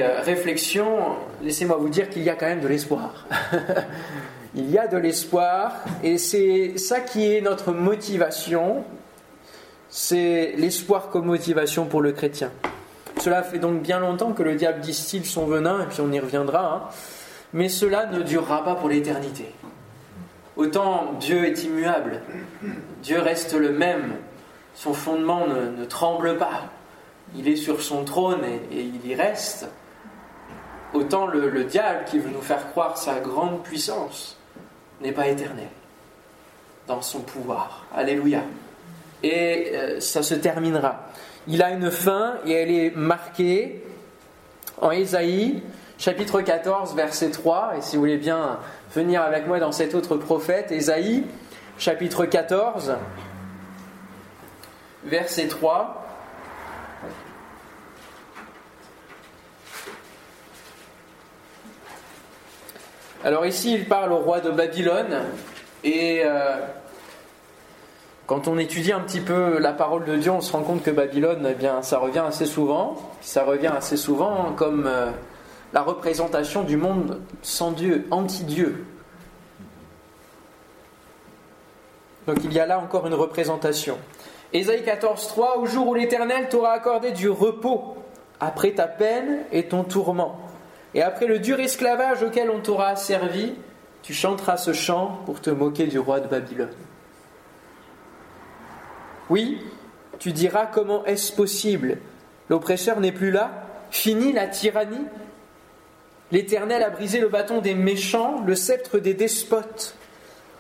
euh, 0.01 0.21
réflexions, 0.21 1.17
laissez-moi 1.43 1.77
vous 1.77 1.89
dire 1.89 2.09
qu'il 2.09 2.23
y 2.23 2.31
a 2.31 2.35
quand 2.35 2.47
même 2.47 2.61
de 2.61 2.69
l'espoir. 2.69 3.27
Il 4.55 4.71
y 4.71 4.79
a 4.79 4.87
de 4.87 4.97
l'espoir 4.97 5.73
et 6.03 6.17
c'est 6.17 6.79
ça 6.79 7.01
qui 7.01 7.35
est 7.35 7.43
notre 7.43 7.73
motivation 7.73 8.85
c'est 9.89 10.53
l'espoir 10.57 11.09
comme 11.11 11.27
motivation 11.27 11.87
pour 11.87 12.03
le 12.03 12.13
chrétien. 12.13 12.51
Cela 13.19 13.43
fait 13.43 13.59
donc 13.59 13.81
bien 13.81 13.99
longtemps 13.99 14.33
que 14.33 14.43
le 14.43 14.55
diable 14.55 14.81
distille 14.81 15.25
son 15.25 15.47
venin, 15.47 15.83
et 15.83 15.87
puis 15.87 16.01
on 16.03 16.13
y 16.13 16.21
reviendra, 16.21 16.75
hein. 16.75 16.83
mais 17.55 17.69
cela 17.69 18.05
ne 18.07 18.21
durera 18.21 18.63
pas 18.63 18.75
pour 18.75 18.91
l'éternité. 18.91 19.47
Autant 20.57 21.13
Dieu 21.21 21.45
est 21.45 21.65
immuable, 21.65 22.23
Dieu 23.03 23.21
reste 23.21 23.55
le 23.55 23.71
même, 23.71 24.15
son 24.75 24.95
fondement 24.95 25.47
ne, 25.47 25.85
tremble 25.85 26.39
pas, 26.39 26.71
il 27.35 27.49
est 27.49 27.57
sur 27.57 27.83
son 27.83 28.05
trône 28.05 28.45
et, 28.45 28.81
il 28.81 29.07
y 29.07 29.15
reste. 29.15 29.69
Autant 30.95 31.27
le 31.27 31.65
diable 31.65 32.05
qui 32.07 32.19
veut 32.19 32.31
nous 32.31 32.41
faire 32.41 32.71
croire 32.71 32.97
sa 32.97 33.21
grande 33.21 33.63
puissance 33.63 34.39
n'est 35.03 35.13
pas 35.13 35.27
éternel 35.27 35.69
dans 36.87 37.03
son 37.03 37.21
pouvoir. 37.21 37.85
Alléluia 37.95 38.41
et 39.23 39.73
euh, 39.75 40.01
ça 40.01 40.23
se 40.23 40.35
terminera. 40.35 41.07
Il 41.49 41.63
a 41.63 41.71
une 41.71 41.91
fin 41.91 42.35
et 42.47 42.53
elle 42.53 42.71
est 42.71 42.91
marquée 42.95 43.83
en 44.81 44.91
Ésaïe 44.91 45.63
chapitre 45.99 46.41
14, 46.41 46.95
verset 46.95 47.31
3, 47.31 47.75
et 47.79 47.81
si 47.81 47.97
vous 47.97 48.03
voulez 48.03 48.19
bien 48.19 48.59
venir 48.95 49.23
avec 49.23 49.47
moi 49.47 49.59
dans 49.59 49.73
cet 49.73 49.95
autre 49.95 50.17
prophète, 50.17 50.71
Ésaïe, 50.71 51.25
chapitre 51.79 52.27
14, 52.27 52.97
verset 55.05 55.49
3. 55.49 56.03
Alors 63.25 63.47
ici, 63.47 63.75
il 63.75 63.87
parle 63.87 64.13
au 64.13 64.19
roi 64.19 64.41
de 64.41 64.51
Babylone, 64.51 65.23
et 65.83 66.23
euh, 66.25 66.59
quand 68.27 68.49
on 68.49 68.59
étudie 68.59 68.93
un 68.93 69.01
petit 69.01 69.21
peu 69.21 69.59
la 69.59 69.73
parole 69.73 70.05
de 70.05 70.17
Dieu, 70.17 70.31
on 70.31 70.41
se 70.41 70.53
rend 70.53 70.63
compte 70.63 70.83
que 70.83 70.91
Babylone, 70.91 71.47
eh 71.49 71.55
bien, 71.55 71.83
ça 71.83 71.99
revient 71.99 72.25
assez 72.27 72.47
souvent. 72.47 72.97
Ça 73.21 73.45
revient 73.45 73.71
assez 73.77 73.97
souvent 73.97 74.53
comme 74.57 74.87
euh, 74.87 75.11
la 75.73 75.83
représentation 75.83 76.63
du 76.63 76.77
monde 76.77 77.21
sans 77.43 77.73
Dieu, 77.73 78.07
anti-Dieu. 78.11 78.85
Donc 82.27 82.39
il 82.45 82.53
y 82.53 82.61
a 82.61 82.67
là 82.67 82.79
encore 82.79 83.07
une 83.07 83.15
représentation. 83.15 83.99
Ésaïe 84.53 84.85
14, 84.85 85.29
3, 85.29 85.59
au 85.59 85.67
jour 85.67 85.89
où 85.89 85.95
l'Éternel 85.95 86.49
t'aura 86.49 86.73
accordé 86.73 87.13
du 87.13 87.29
repos 87.29 87.97
après 88.41 88.73
ta 88.73 88.87
peine 88.87 89.41
et 89.53 89.69
ton 89.69 89.85
tourment, 89.85 90.39
et 90.95 91.03
après 91.03 91.27
le 91.27 91.39
dur 91.39 91.61
esclavage 91.61 92.23
auquel 92.23 92.51
on 92.51 92.61
t'aura 92.61 92.89
asservi, 92.89 93.55
tu 94.03 94.15
chanteras 94.15 94.57
ce 94.57 94.73
chant 94.73 95.21
pour 95.27 95.41
te 95.41 95.51
moquer 95.51 95.87
du 95.87 95.99
roi 95.99 96.21
de 96.21 96.29
Babylone. 96.29 96.71
Oui, 99.29 99.61
tu 100.19 100.33
diras 100.33 100.67
comment 100.67 101.05
est-ce 101.05 101.33
possible? 101.33 101.99
L'oppresseur 102.49 103.01
n'est 103.01 103.13
plus 103.13 103.31
là 103.31 103.51
Fini 103.91 104.33
la 104.33 104.47
tyrannie 104.47 105.07
L'Éternel 106.33 106.83
a 106.83 106.91
brisé 106.91 107.21
le 107.21 107.29
bâton 107.29 107.61
des 107.61 107.75
méchants, 107.75 108.43
le 108.45 108.55
sceptre 108.55 108.99
des 108.99 109.15
despotes. 109.15 109.95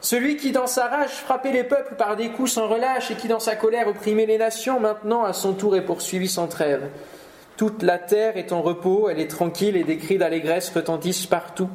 Celui 0.00 0.36
qui 0.36 0.52
dans 0.52 0.68
sa 0.68 0.86
rage 0.86 1.10
frappait 1.10 1.50
les 1.50 1.64
peuples 1.64 1.96
par 1.96 2.14
des 2.16 2.28
coups 2.28 2.52
sans 2.52 2.68
relâche 2.68 3.10
et 3.10 3.14
qui 3.14 3.26
dans 3.26 3.40
sa 3.40 3.56
colère 3.56 3.88
opprimait 3.88 4.26
les 4.26 4.38
nations, 4.38 4.78
maintenant 4.78 5.24
à 5.24 5.32
son 5.32 5.54
tour 5.54 5.74
est 5.74 5.84
poursuivi 5.84 6.28
sans 6.28 6.46
trêve. 6.46 6.88
Toute 7.56 7.82
la 7.82 7.98
terre 7.98 8.36
est 8.36 8.52
en 8.52 8.62
repos, 8.62 9.08
elle 9.08 9.18
est 9.18 9.30
tranquille 9.30 9.76
et 9.76 9.82
des 9.82 9.96
cris 9.96 10.18
d'allégresse 10.18 10.70
retentissent 10.70 11.26
partout. 11.26 11.70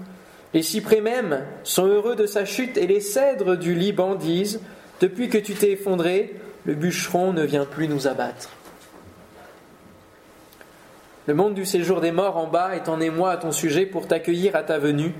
Les 0.54 0.64
cyprès 0.64 1.02
même 1.02 1.44
sont 1.64 1.88
heureux 1.88 2.16
de 2.16 2.28
sa 2.28 2.46
chute 2.46 2.78
et 2.78 2.88
les 2.88 3.02
cèdres 3.02 3.58
du 3.58 3.74
Liban 3.74 4.16
disent 4.16 4.62
Depuis 5.02 5.28
que 5.28 5.38
tu 5.38 5.54
t'es 5.54 5.72
effondré, 5.72 6.36
le 6.66 6.76
bûcheron 6.76 7.34
ne 7.34 7.44
vient 7.44 7.66
plus 7.66 7.88
nous 7.88 8.08
abattre. 8.08 8.50
Le 11.28 11.36
monde 11.36 11.54
du 11.54 11.66
séjour 11.66 12.02
des 12.02 12.12
morts 12.12 12.38
en 12.38 12.48
bas 12.48 12.76
est 12.76 12.90
en 12.90 13.00
émoi 13.00 13.30
à 13.30 13.38
ton 13.38 13.52
sujet 13.52 13.86
pour 13.86 14.08
t'accueillir 14.08 14.56
à 14.56 14.64
ta 14.64 14.80
venue. 14.80 15.14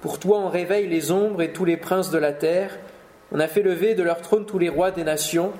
Pour 0.00 0.20
toi 0.20 0.38
on 0.38 0.48
réveille 0.48 0.86
les 0.86 1.10
ombres 1.10 1.42
et 1.42 1.52
tous 1.52 1.64
les 1.64 1.76
princes 1.76 2.12
de 2.12 2.18
la 2.18 2.32
terre. 2.32 2.78
On 3.32 3.40
a 3.40 3.48
fait 3.48 3.62
lever 3.62 3.94
de 3.94 4.04
leur 4.04 4.20
trône 4.20 4.46
tous 4.46 4.60
les 4.60 4.68
rois 4.68 4.92
des 4.92 5.02
nations. 5.02 5.52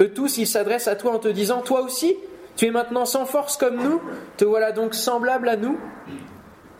Eux 0.00 0.08
tous, 0.08 0.38
ils 0.38 0.46
s'adressent 0.46 0.88
à 0.88 0.96
toi 0.96 1.12
en 1.12 1.18
te 1.18 1.28
disant 1.28 1.60
Toi 1.60 1.82
aussi, 1.82 2.16
tu 2.56 2.64
es 2.64 2.70
maintenant 2.70 3.04
sans 3.04 3.26
force 3.26 3.58
comme 3.58 3.76
nous 3.76 4.00
Te 4.38 4.46
voilà 4.46 4.72
donc 4.72 4.94
semblable 4.94 5.50
à 5.50 5.56
nous 5.56 5.78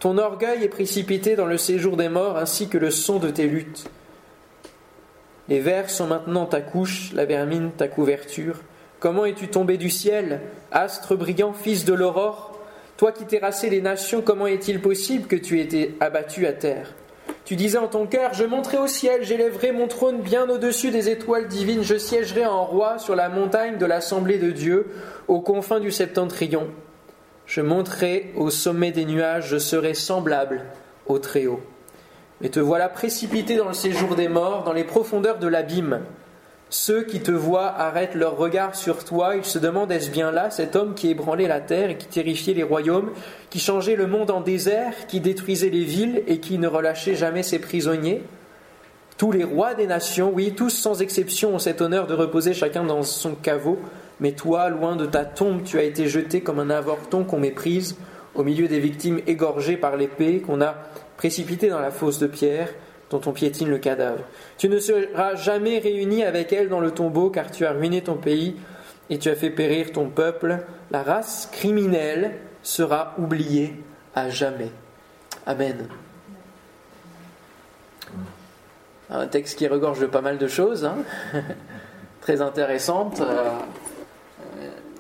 Ton 0.01 0.17
orgueil 0.17 0.65
est 0.65 0.69
précipité 0.69 1.37
dans 1.37 1.47
le 1.47 1.59
séjour 1.59 1.99
des 1.99 2.09
morts 2.09 2.39
ainsi 2.39 2.71
que 2.71 2.79
le 2.79 2.91
son 2.91 3.19
de 3.19 3.29
tes 3.29 3.49
luttes. 3.49 3.91
Les 5.49 5.61
vers 5.61 5.91
sont 5.91 6.07
maintenant 6.07 6.47
ta 6.47 6.63
couche, 6.63 7.13
la 7.13 7.27
vermine 7.27 7.71
ta 7.73 7.87
couverture. 7.87 8.61
Comment 8.99 9.27
es-tu 9.27 9.49
tombé 9.49 9.77
du 9.77 9.91
ciel, 9.91 10.41
astre 10.73 11.17
brillant, 11.17 11.53
fils 11.53 11.85
de 11.85 11.93
l'aurore? 11.93 12.59
Toi 12.97 13.13
qui 13.13 13.27
terrassais 13.27 13.69
les 13.69 13.83
nations, 13.83 14.23
comment 14.23 14.47
est-il 14.47 14.81
possible 14.81 15.27
que 15.29 15.37
tu 15.37 15.59
aies 15.59 15.65
été 15.65 15.95
abattu 16.01 16.47
à 16.47 16.55
terre? 16.55 16.95
Tu 17.45 17.57
disais 17.57 17.77
en 17.77 17.89
ton 17.89 18.07
cœur, 18.07 18.33
je 18.33 18.45
monterai 18.45 18.79
au 18.79 18.87
ciel, 18.87 19.23
j'élèverai 19.23 19.71
mon 19.71 19.87
trône 19.87 20.23
bien 20.23 20.49
au-dessus 20.49 20.91
des 20.91 21.11
étoiles 21.11 21.47
divines, 21.47 21.83
je 21.83 21.97
siégerai 21.97 22.47
en 22.47 22.65
roi 22.65 22.99
sur 22.99 23.15
la 23.15 23.29
montagne 23.29 23.77
de 23.77 23.85
l'assemblée 23.87 24.39
de 24.39 24.51
Dieu, 24.51 24.87
aux 25.29 25.41
confins 25.41 25.79
du 25.79 25.91
septentrion. 25.91 26.69
Je 27.45 27.61
monterai 27.61 28.33
au 28.35 28.49
sommet 28.49 28.93
des 28.93 29.05
nuages, 29.05 29.49
je 29.49 29.59
serai 29.59 29.93
semblable 29.93 30.65
au 31.07 31.19
Très-Haut. 31.19 31.61
Mais 32.41 32.49
te 32.49 32.61
voilà 32.61 32.89
précipité 32.89 33.57
dans 33.57 33.69
le 33.69 33.75
séjour 33.75 34.17
des 34.17 34.29
morts, 34.29 34.65
dans 34.65 34.73
les 34.73 34.85
profondeurs 34.85 35.39
de 35.39 35.47
l'abîme. 35.47 36.01
Ceux 36.69 37.05
qui 37.05 37.21
te 37.21 37.31
voient 37.31 37.69
arrêtent 37.69 38.17
leur 38.17 38.37
regard 38.37 38.75
sur 38.75 39.05
toi, 39.05 39.37
ils 39.37 39.45
se 39.45 39.61
demandent 39.61 39.93
est-ce 39.93 40.11
bien 40.11 40.33
là 40.33 40.51
cet 40.51 40.75
homme 40.75 40.95
qui 40.95 41.11
ébranlait 41.11 41.47
la 41.47 41.61
terre 41.61 41.91
et 41.91 41.97
qui 41.97 42.09
terrifiait 42.09 42.55
les 42.55 42.65
royaumes, 42.65 43.13
qui 43.51 43.61
changeait 43.61 43.95
le 43.95 44.09
monde 44.09 44.33
en 44.33 44.41
désert, 44.41 45.07
qui 45.07 45.21
détruisait 45.21 45.71
les 45.71 45.85
villes 45.85 46.25
et 46.27 46.41
qui 46.41 46.59
ne 46.59 46.67
relâchait 46.67 47.15
jamais 47.15 47.45
ses 47.45 47.61
prisonniers? 47.61 48.25
Tous 49.17 49.31
les 49.31 49.45
rois 49.45 49.75
des 49.75 49.87
nations, 49.87 50.33
oui, 50.35 50.55
tous 50.57 50.71
sans 50.71 51.01
exception 51.01 51.55
ont 51.55 51.59
cet 51.61 51.81
honneur 51.81 52.09
de 52.09 52.15
reposer 52.15 52.53
chacun 52.53 52.83
dans 52.83 53.05
son 53.05 53.37
caveau, 53.37 53.79
mais 54.19 54.33
toi, 54.33 54.69
loin 54.69 54.97
de 54.97 55.07
ta 55.07 55.25
tombe, 55.25 55.63
tu 55.63 55.79
as 55.79 55.85
été 55.85 56.09
jeté 56.09 56.41
comme 56.41 56.59
un 56.59 56.71
avorton 56.71 57.23
qu'on 57.23 57.39
méprise, 57.39 57.97
au 58.35 58.43
milieu 58.43 58.67
des 58.67 58.81
victimes 58.81 59.21
égorgées 59.29 59.77
par 59.77 59.97
l'épée, 59.97 60.41
qu'on 60.41 60.61
a 60.61 60.75
précipité 61.17 61.69
dans 61.69 61.81
la 61.81 61.93
fosse 61.93 62.19
de 62.19 62.27
pierre 62.27 62.69
dont 63.11 63.21
on 63.27 63.33
piétine 63.33 63.69
le 63.69 63.79
cadavre. 63.79 64.25
Tu 64.59 64.69
ne 64.69 64.79
seras 64.79 65.35
jamais 65.35 65.79
réuni 65.79 66.25
avec 66.25 66.53
elle 66.53 66.69
dans 66.69 66.81
le 66.81 66.91
tombeau 66.91 67.31
car 67.31 67.51
tu 67.51 67.65
as 67.65 67.73
ruiné 67.73 68.03
ton 68.03 68.17
pays 68.17 68.57
et 69.11 69.19
tu 69.19 69.29
as 69.29 69.37
fait 69.37 69.51
périr 69.51 69.93
ton 69.93 70.09
peuple. 70.09 70.59
La 70.91 71.03
race 71.03 71.49
criminelle 71.53 72.33
sera 72.63 73.15
oubliée 73.19 73.75
à 74.15 74.29
jamais. 74.29 74.71
Amen. 75.47 75.89
Un 79.09 79.27
texte 79.29 79.59
qui 79.59 79.69
regorge 79.69 80.01
de 80.01 80.07
pas 80.07 80.21
mal 80.21 80.37
de 80.37 80.49
choses, 80.49 80.85
hein. 80.85 80.97
très 82.21 82.43
intéressantes, 82.43 83.21
euh, 83.21 83.51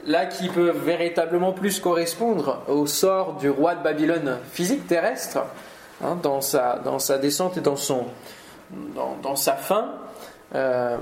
là 0.06 0.26
qui 0.26 0.48
peut 0.48 0.70
véritablement 0.70 1.52
plus 1.52 1.80
correspondre 1.80 2.62
au 2.68 2.86
sort 2.86 3.34
du 3.34 3.50
roi 3.50 3.74
de 3.74 3.82
Babylone 3.82 4.38
physique 4.52 4.86
terrestre, 4.86 5.40
Hein, 6.04 6.18
dans, 6.22 6.42
sa, 6.42 6.78
dans 6.84 6.98
sa 6.98 7.16
descente 7.16 7.56
et 7.56 7.62
dans, 7.62 7.76
son, 7.76 8.04
dans, 9.22 9.36
sa 9.36 9.54
fin. 9.54 9.92
Euh, 10.54 10.98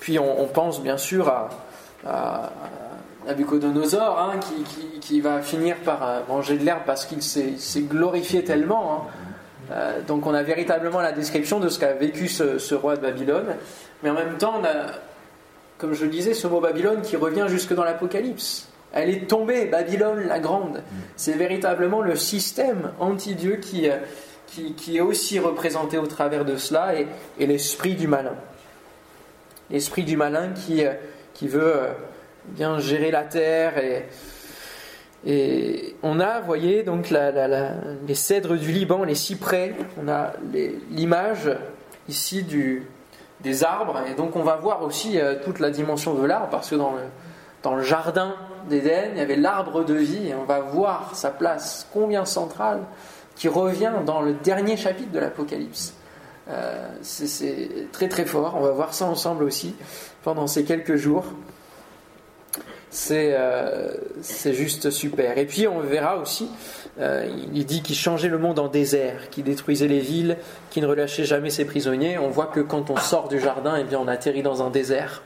puis 0.00 0.18
on, 0.18 0.46
pense 0.48 0.82
bien 0.82 0.96
sûr 0.96 1.28
à, 1.28 1.50
à, 2.04 2.50
Nabucodonosor 3.26 4.18
hein, 4.18 4.40
qui, 4.40 4.98
qui, 4.98 5.20
va 5.20 5.40
finir 5.40 5.76
par 5.84 6.02
euh, 6.02 6.20
manger 6.28 6.58
de 6.58 6.64
l'herbe 6.64 6.82
parce 6.84 7.04
qu'il 7.04 7.22
s'est 7.22 7.82
glorifié 7.82 8.42
tellement. 8.42 8.92
Hein. 8.92 9.00
Euh, 9.70 10.00
donc 10.02 10.26
on 10.26 10.34
a 10.34 10.42
véritablement 10.42 11.00
la 11.00 11.12
description 11.12 11.60
de 11.60 11.68
ce 11.68 11.78
qu'a 11.78 11.92
vécu 11.92 12.26
ce, 12.26 12.58
ce, 12.58 12.74
roi 12.74 12.96
de 12.96 13.02
Babylone. 13.02 13.54
Mais 14.02 14.10
en 14.10 14.14
même 14.14 14.36
temps, 14.36 14.54
on 14.60 14.64
a, 14.64 14.94
comme 15.78 15.94
je 15.94 16.04
le 16.04 16.10
disais, 16.10 16.34
ce 16.34 16.48
mot 16.48 16.60
Babylone 16.60 17.02
qui 17.02 17.16
revient 17.16 17.46
jusque 17.46 17.72
dans 17.72 17.84
l'Apocalypse. 17.84 18.71
Elle 18.92 19.08
est 19.08 19.26
tombée, 19.26 19.64
Babylone 19.64 20.26
la 20.26 20.38
Grande. 20.38 20.82
C'est 21.16 21.32
véritablement 21.32 22.02
le 22.02 22.14
système 22.14 22.92
anti-Dieu 23.00 23.56
qui, 23.56 23.88
euh, 23.88 23.96
qui, 24.46 24.96
est 24.96 25.00
aussi 25.00 25.38
représenté 25.38 25.96
au 25.96 26.06
travers 26.06 26.44
de 26.44 26.56
cela 26.56 26.94
et, 26.94 27.06
l'esprit 27.46 27.94
du 27.94 28.06
malin. 28.06 28.34
L'esprit 29.70 30.04
du 30.04 30.18
malin 30.18 30.50
qui, 30.50 30.84
euh, 30.84 30.92
qui 31.32 31.48
veut 31.48 31.74
euh, 31.74 31.92
bien 32.48 32.78
gérer 32.78 33.10
la 33.10 33.22
terre 33.22 33.78
et, 33.78 34.04
et 35.24 35.96
on 36.02 36.20
a, 36.20 36.40
vous 36.40 36.46
voyez, 36.46 36.82
donc 36.82 37.08
les 37.10 38.14
cèdres 38.14 38.56
du 38.56 38.72
Liban, 38.72 39.04
les 39.04 39.14
cyprès, 39.14 39.74
on 40.02 40.08
a 40.08 40.32
l'image 40.90 41.48
ici 42.08 42.42
du, 42.42 42.88
des 43.40 43.62
arbres, 43.62 44.00
et 44.10 44.14
donc 44.14 44.34
on 44.34 44.42
va 44.42 44.56
voir 44.56 44.82
aussi 44.82 45.20
toute 45.44 45.60
la 45.60 45.70
dimension 45.70 46.14
de 46.14 46.26
l'arbre, 46.26 46.48
parce 46.50 46.70
que 46.70 46.74
dans 46.74 46.90
le, 46.90 47.02
dans 47.62 47.74
le 47.74 47.82
jardin 47.82 48.34
d'Éden, 48.68 49.10
il 49.12 49.18
y 49.18 49.20
avait 49.20 49.36
l'arbre 49.36 49.84
de 49.84 49.94
vie, 49.94 50.28
et 50.28 50.34
on 50.34 50.44
va 50.44 50.60
voir 50.60 51.14
sa 51.14 51.30
place 51.30 51.86
combien 51.92 52.24
centrale, 52.24 52.80
qui 53.36 53.48
revient 53.48 53.92
dans 54.04 54.20
le 54.20 54.34
dernier 54.34 54.76
chapitre 54.76 55.12
de 55.12 55.18
l'Apocalypse. 55.18 55.94
Euh, 56.48 56.88
c'est 57.02 57.68
très 57.92 58.08
très 58.08 58.24
fort, 58.24 58.54
on 58.56 58.62
va 58.62 58.72
voir 58.72 58.94
ça 58.94 59.06
ensemble 59.06 59.44
aussi 59.44 59.74
pendant 60.22 60.46
ces 60.46 60.64
quelques 60.64 60.96
jours. 60.96 61.24
C'est 62.90 63.34
euh, 63.34 63.94
juste 64.20 64.90
super. 64.90 65.38
Et 65.38 65.46
puis 65.46 65.66
on 65.66 65.80
verra 65.80 66.18
aussi, 66.18 66.50
euh, 67.00 67.26
il 67.54 67.64
dit 67.64 67.80
qu'il 67.80 67.96
changeait 67.96 68.28
le 68.28 68.36
monde 68.36 68.58
en 68.58 68.68
désert, 68.68 69.30
qu'il 69.30 69.44
détruisait 69.44 69.88
les 69.88 70.00
villes, 70.00 70.36
qu'il 70.70 70.82
ne 70.82 70.88
relâchait 70.88 71.24
jamais 71.24 71.48
ses 71.48 71.64
prisonniers. 71.64 72.18
On 72.18 72.28
voit 72.28 72.46
que 72.46 72.60
quand 72.60 72.90
on 72.90 72.96
sort 72.96 73.28
du 73.28 73.40
jardin, 73.40 73.76
eh 73.80 73.84
bien, 73.84 73.98
on 73.98 74.08
atterrit 74.08 74.42
dans 74.42 74.62
un 74.62 74.68
désert. 74.68 75.22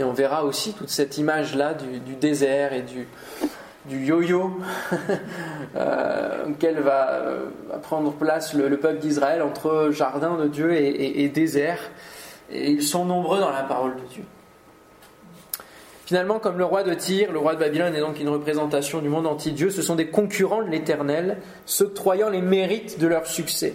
Et 0.00 0.02
on 0.02 0.14
verra 0.14 0.44
aussi 0.44 0.72
toute 0.72 0.88
cette 0.88 1.18
image-là 1.18 1.74
du, 1.74 2.14
désert 2.14 2.72
et 2.72 2.80
du, 2.80 3.06
yo-yo 3.86 4.50
euh, 5.76 6.46
auquel 6.48 6.80
va, 6.80 7.20
prendre 7.82 8.10
place 8.12 8.54
le, 8.54 8.74
peuple 8.78 8.98
d'Israël 8.98 9.42
entre 9.42 9.90
jardin 9.92 10.38
de 10.38 10.48
Dieu 10.48 10.72
et, 10.74 11.28
désert. 11.28 11.80
Et 12.50 12.70
ils 12.70 12.82
sont 12.82 13.04
nombreux 13.04 13.40
dans 13.40 13.50
la 13.50 13.62
parole 13.62 13.96
de 13.96 14.08
Dieu. 14.10 14.24
Finalement, 16.06 16.38
comme 16.38 16.56
le 16.56 16.64
roi 16.64 16.82
de 16.82 16.94
Tyr, 16.94 17.30
le 17.30 17.38
roi 17.38 17.54
de 17.54 17.60
Babylone 17.60 17.94
est 17.94 18.00
donc 18.00 18.18
une 18.20 18.30
représentation 18.30 19.00
du 19.00 19.10
monde 19.10 19.26
anti-Dieu, 19.26 19.68
ce 19.68 19.82
sont 19.82 19.96
des 19.96 20.06
concurrents 20.08 20.62
de 20.62 20.70
l'Éternel, 20.70 21.42
s'octroyant 21.66 22.30
les 22.30 22.40
mérites 22.40 22.98
de 22.98 23.06
leur 23.06 23.26
succès. 23.26 23.74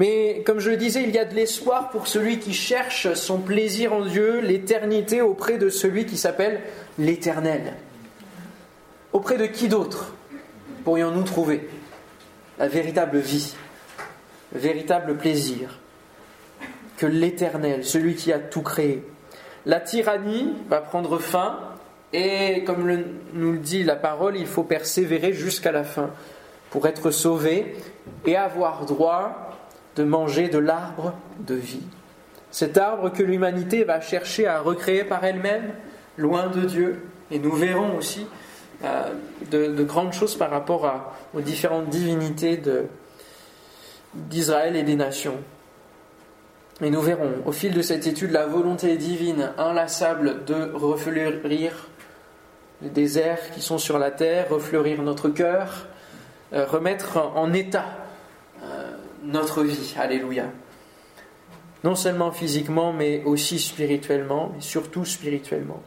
Mais 0.00 0.42
comme 0.46 0.60
je 0.60 0.70
le 0.70 0.78
disais, 0.78 1.02
il 1.02 1.10
y 1.10 1.18
a 1.18 1.26
de 1.26 1.34
l'espoir 1.34 1.90
pour 1.90 2.06
celui 2.06 2.38
qui 2.38 2.54
cherche 2.54 3.12
son 3.12 3.36
plaisir 3.36 3.92
en 3.92 4.06
Dieu, 4.06 4.40
l'éternité 4.40 5.20
auprès 5.20 5.58
de 5.58 5.68
celui 5.68 6.06
qui 6.06 6.16
s'appelle 6.16 6.62
l'Éternel. 6.98 7.74
Auprès 9.12 9.36
de 9.36 9.44
qui 9.44 9.68
d'autre 9.68 10.14
pourrions-nous 10.84 11.24
trouver 11.24 11.68
la 12.58 12.66
véritable 12.66 13.18
vie, 13.18 13.54
le 14.54 14.60
véritable 14.60 15.18
plaisir 15.18 15.78
que 16.96 17.04
l'Éternel, 17.04 17.84
celui 17.84 18.14
qui 18.14 18.32
a 18.32 18.38
tout 18.38 18.62
créé? 18.62 19.06
La 19.66 19.80
tyrannie 19.80 20.54
va 20.70 20.80
prendre 20.80 21.18
fin 21.18 21.58
et 22.14 22.64
comme 22.64 23.04
nous 23.34 23.52
le 23.52 23.58
dit 23.58 23.84
la 23.84 23.96
parole, 23.96 24.38
il 24.38 24.46
faut 24.46 24.64
persévérer 24.64 25.34
jusqu'à 25.34 25.72
la 25.72 25.84
fin 25.84 26.08
pour 26.70 26.86
être 26.86 27.10
sauvé 27.10 27.76
et 28.24 28.36
avoir 28.36 28.86
droit 28.86 29.49
de 29.96 30.04
manger 30.04 30.48
de 30.48 30.58
l'arbre 30.58 31.14
de 31.40 31.54
vie. 31.54 31.82
Cet 32.50 32.78
arbre 32.78 33.10
que 33.10 33.22
l'humanité 33.22 33.84
va 33.84 34.00
chercher 34.00 34.46
à 34.46 34.60
recréer 34.60 35.04
par 35.04 35.24
elle-même, 35.24 35.72
loin 36.16 36.48
de 36.48 36.62
Dieu. 36.62 37.02
Et 37.30 37.38
nous 37.38 37.52
verrons 37.52 37.96
aussi 37.96 38.26
euh, 38.84 39.12
de, 39.50 39.84
grandes 39.84 40.12
choses 40.12 40.36
par 40.36 40.50
rapport 40.50 41.14
aux 41.34 41.40
différentes 41.40 41.88
divinités 41.88 42.60
d'Israël 44.14 44.76
et 44.76 44.82
des 44.82 44.96
nations. 44.96 45.36
Et 46.82 46.90
nous 46.90 47.00
verrons 47.00 47.32
au 47.44 47.52
fil 47.52 47.74
de 47.74 47.82
cette 47.82 48.06
étude 48.06 48.30
la 48.30 48.46
volonté 48.46 48.96
divine 48.96 49.52
inlassable 49.58 50.44
de 50.44 50.72
refleurir 50.72 51.88
les 52.82 52.88
déserts 52.88 53.50
qui 53.52 53.60
sont 53.60 53.78
sur 53.78 53.98
la 53.98 54.10
terre, 54.10 54.48
refleurir 54.48 55.02
notre 55.02 55.28
cœur, 55.28 55.86
euh, 56.52 56.64
remettre 56.64 57.18
en 57.36 57.52
état 57.52 57.84
notre 59.24 59.62
vie. 59.62 59.94
Alléluia. 59.98 60.44
Non 61.84 61.94
seulement 61.94 62.30
physiquement, 62.30 62.92
mais 62.92 63.22
aussi 63.24 63.58
spirituellement, 63.58 64.52
et 64.58 64.60
surtout 64.60 65.04
spirituellement. 65.04 65.80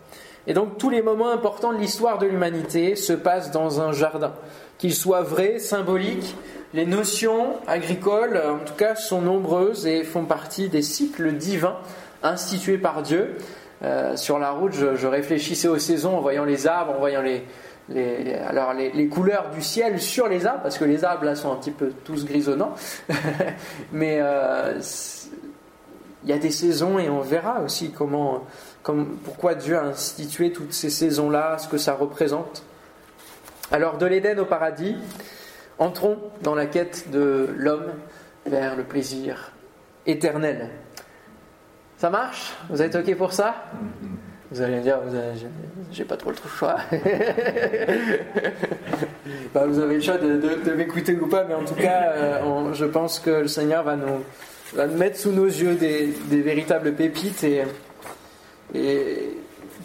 Et 0.47 0.53
donc 0.53 0.77
tous 0.77 0.89
les 0.89 1.01
moments 1.01 1.29
importants 1.29 1.71
de 1.71 1.77
l'histoire 1.77 2.17
de 2.17 2.25
l'humanité 2.25 2.95
se 2.95 3.13
passent 3.13 3.51
dans 3.51 3.81
un 3.81 3.91
jardin. 3.91 4.33
Qu'ils 4.77 4.95
soient 4.95 5.21
vrais, 5.21 5.59
symboliques, 5.59 6.35
les 6.73 6.85
notions 6.85 7.57
agricoles, 7.67 8.41
en 8.43 8.65
tout 8.65 8.73
cas, 8.73 8.95
sont 8.95 9.21
nombreuses 9.21 9.85
et 9.85 10.03
font 10.03 10.25
partie 10.25 10.69
des 10.69 10.81
cycles 10.81 11.33
divins 11.33 11.77
institués 12.23 12.79
par 12.79 13.03
Dieu. 13.03 13.37
Euh, 13.83 14.15
sur 14.15 14.39
la 14.39 14.51
route, 14.51 14.73
je, 14.73 15.05
réfléchissais 15.05 15.67
aux 15.67 15.77
saisons 15.77 16.17
en 16.17 16.21
voyant 16.21 16.45
les 16.45 16.67
arbres, 16.67 16.93
en 16.93 16.99
voyant 16.99 17.21
les, 17.21 17.43
alors 17.89 18.73
les, 18.73 19.07
couleurs 19.07 19.49
du 19.49 19.61
ciel 19.61 19.99
sur 19.99 20.27
les 20.27 20.45
arbres, 20.45 20.63
parce 20.63 20.77
que 20.77 20.85
les 20.85 21.03
arbres 21.03 21.25
là 21.25 21.35
sont 21.35 21.51
un 21.51 21.57
petit 21.57 21.71
peu 21.71 21.91
tous 22.03 22.25
grisonnants. 22.25 22.75
Mais 23.91 24.19
euh, 24.21 24.79
il 26.23 26.29
y 26.29 26.33
a 26.33 26.37
des 26.37 26.51
saisons 26.51 26.99
et 26.99 27.09
on 27.09 27.19
verra 27.19 27.61
aussi 27.61 27.91
comment 27.91 28.45
pourquoi 29.23 29.55
Dieu 29.55 29.77
a 29.77 29.83
institué 29.83 30.51
toutes 30.51 30.73
ces 30.73 30.89
saisons-là, 30.89 31.57
ce 31.57 31.67
que 31.67 31.77
ça 31.77 31.93
représente. 31.93 32.63
Alors 33.71 33.97
de 33.97 34.05
l'Éden 34.05 34.39
au 34.39 34.45
paradis, 34.45 34.95
entrons 35.79 36.19
dans 36.41 36.55
la 36.55 36.65
quête 36.65 37.09
de 37.11 37.49
l'homme 37.55 37.91
vers 38.45 38.75
le 38.75 38.83
plaisir 38.83 39.51
éternel. 40.05 40.69
Ça 41.97 42.09
marche? 42.09 42.53
Vous 42.69 42.81
êtes 42.81 42.95
OK 42.95 43.15
pour 43.15 43.31
ça? 43.31 43.55
Vous 44.53 44.61
allez 44.61 44.77
me 44.77 44.81
dire, 44.81 44.99
j'ai 45.91 46.03
pas 46.03 46.15
trop 46.15 46.29
le 46.29 46.35
choix. 46.57 46.77
Bah, 49.53 49.65
vous 49.67 49.79
avez 49.79 49.95
le 49.95 50.01
choix 50.01 50.17
de, 50.17 50.73
m'écouter 50.75 51.15
ou 51.15 51.27
pas, 51.27 51.45
mais 51.47 51.53
en 51.53 51.63
tout 51.63 51.75
cas, 51.75 52.11
euh, 52.15 52.73
je 52.73 52.85
pense 52.85 53.19
que 53.19 53.29
le 53.29 53.47
Seigneur 53.47 53.83
va 53.83 53.95
nous, 53.95 54.87
mettre 54.97 55.17
sous 55.17 55.31
nos 55.31 55.45
yeux 55.45 55.75
des, 55.75 56.13
véritables 56.41 56.93
pépites 56.93 57.43
et 57.43 57.63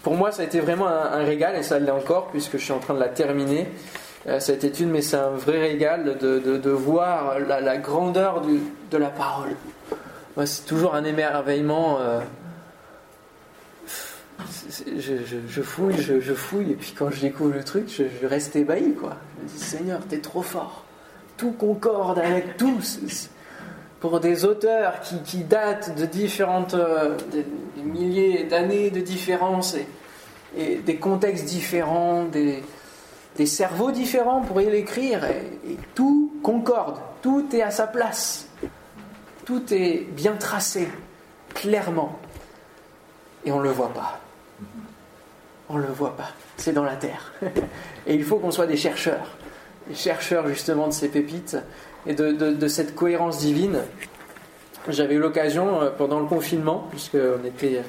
pour 0.03 0.15
moi, 0.15 0.33
ça 0.33 0.43
a 0.43 0.45
été 0.47 0.61
vraiment 0.61 0.89
un, 0.89 1.25
régal, 1.25 1.57
et 1.57 1.63
ça 1.63 1.79
l'est 1.79 1.91
encore, 1.91 2.29
puisque 2.29 2.57
je 2.57 2.65
suis 2.65 2.73
en 2.73 2.79
train 2.79 2.95
de 2.95 3.01
la 3.01 3.09
terminer, 3.09 3.67
euh, 4.27 4.41
cette 4.41 4.65
étude, 4.65 4.89
mais 4.89 5.03
c'est 5.03 5.17
un 5.17 5.31
vrai 5.31 5.61
régal 5.61 6.17
de, 6.19 6.71
voir 6.71 7.39
la, 7.41 7.77
grandeur 7.77 8.43
de 8.91 8.97
la 8.97 9.09
parole. 9.09 9.51
Moi, 10.37 10.47
c'est 10.47 10.65
toujours 10.65 10.95
un 10.95 11.05
émerveillement. 11.05 11.99
Euh, 12.01 12.21
je, 14.39 15.63
fouille, 15.63 15.97
je, 15.99 16.35
fouille, 16.35 16.73
et 16.73 16.77
puis 16.77 16.95
quand 16.97 17.11
je 17.11 17.21
découvre 17.21 17.55
le 17.55 17.65
truc, 17.65 17.89
je, 17.89 18.27
reste 18.27 18.57
ébahi, 18.57 18.95
quoi. 18.95 19.17
Je 19.39 19.45
me 19.45 19.49
dis, 19.49 19.65
Seigneur, 19.65 20.01
t'es 20.09 20.19
trop 20.19 20.43
fort. 20.43 20.85
Tout 21.37 21.53
concorde 21.53 22.19
avec 22.19 22.57
tout 22.57 22.81
pour 24.01 24.21
des 24.21 24.45
auteurs 24.45 25.01
qui, 25.01 25.43
datent 25.43 25.99
de 25.99 26.07
différentes 26.07 26.75
euh, 26.75 27.17
milliers 27.85 28.45
d'années 28.45 28.91
de 28.91 29.01
différence 29.01 29.75
et, 30.57 30.77
des 30.77 30.97
contextes 30.97 31.45
différents, 31.45 32.25
des, 32.25 32.63
cerveaux 33.47 33.91
différents 33.91 34.41
pour 34.41 34.61
y 34.61 34.67
l'écrire, 34.67 35.25
et, 35.25 35.77
tout 35.95 36.33
concorde, 36.43 36.99
tout 37.23 37.45
est 37.53 37.63
à 37.63 37.71
sa 37.71 37.87
place, 37.87 38.49
tout 39.45 39.63
est 39.73 40.07
bien 40.13 40.35
tracé, 40.35 40.89
clairement, 41.55 42.19
et 43.45 43.53
on 43.53 43.59
ne 43.59 43.65
le 43.65 43.71
voit 43.71 43.93
pas. 43.93 44.21
On 45.71 45.77
ne 45.77 45.83
le 45.83 45.93
voit 45.93 46.17
pas, 46.17 46.31
c'est 46.57 46.73
dans 46.73 46.85
la 46.85 46.97
terre. 46.97 47.33
Et 48.07 48.15
il 48.15 48.25
faut 48.25 48.37
qu'on 48.37 48.51
soit 48.51 48.67
des 48.67 48.77
chercheurs, 48.77 49.37
des 49.87 49.95
chercheurs 49.95 50.49
justement 50.49 50.89
de 50.89 50.93
ces 50.93 51.09
pépites 51.09 51.57
et 52.07 52.15
de, 52.15 52.69
cette 52.69 52.95
cohérence 52.95 53.39
divine. 53.39 53.81
J'avais 54.89 55.17
eu 55.17 55.19
l'occasion 55.19 55.83
euh, 55.83 55.91
pendant 55.91 56.21
le 56.21 56.27
confinement, 56.27 56.87
puisqu'on 56.91 57.45
était 57.45 57.83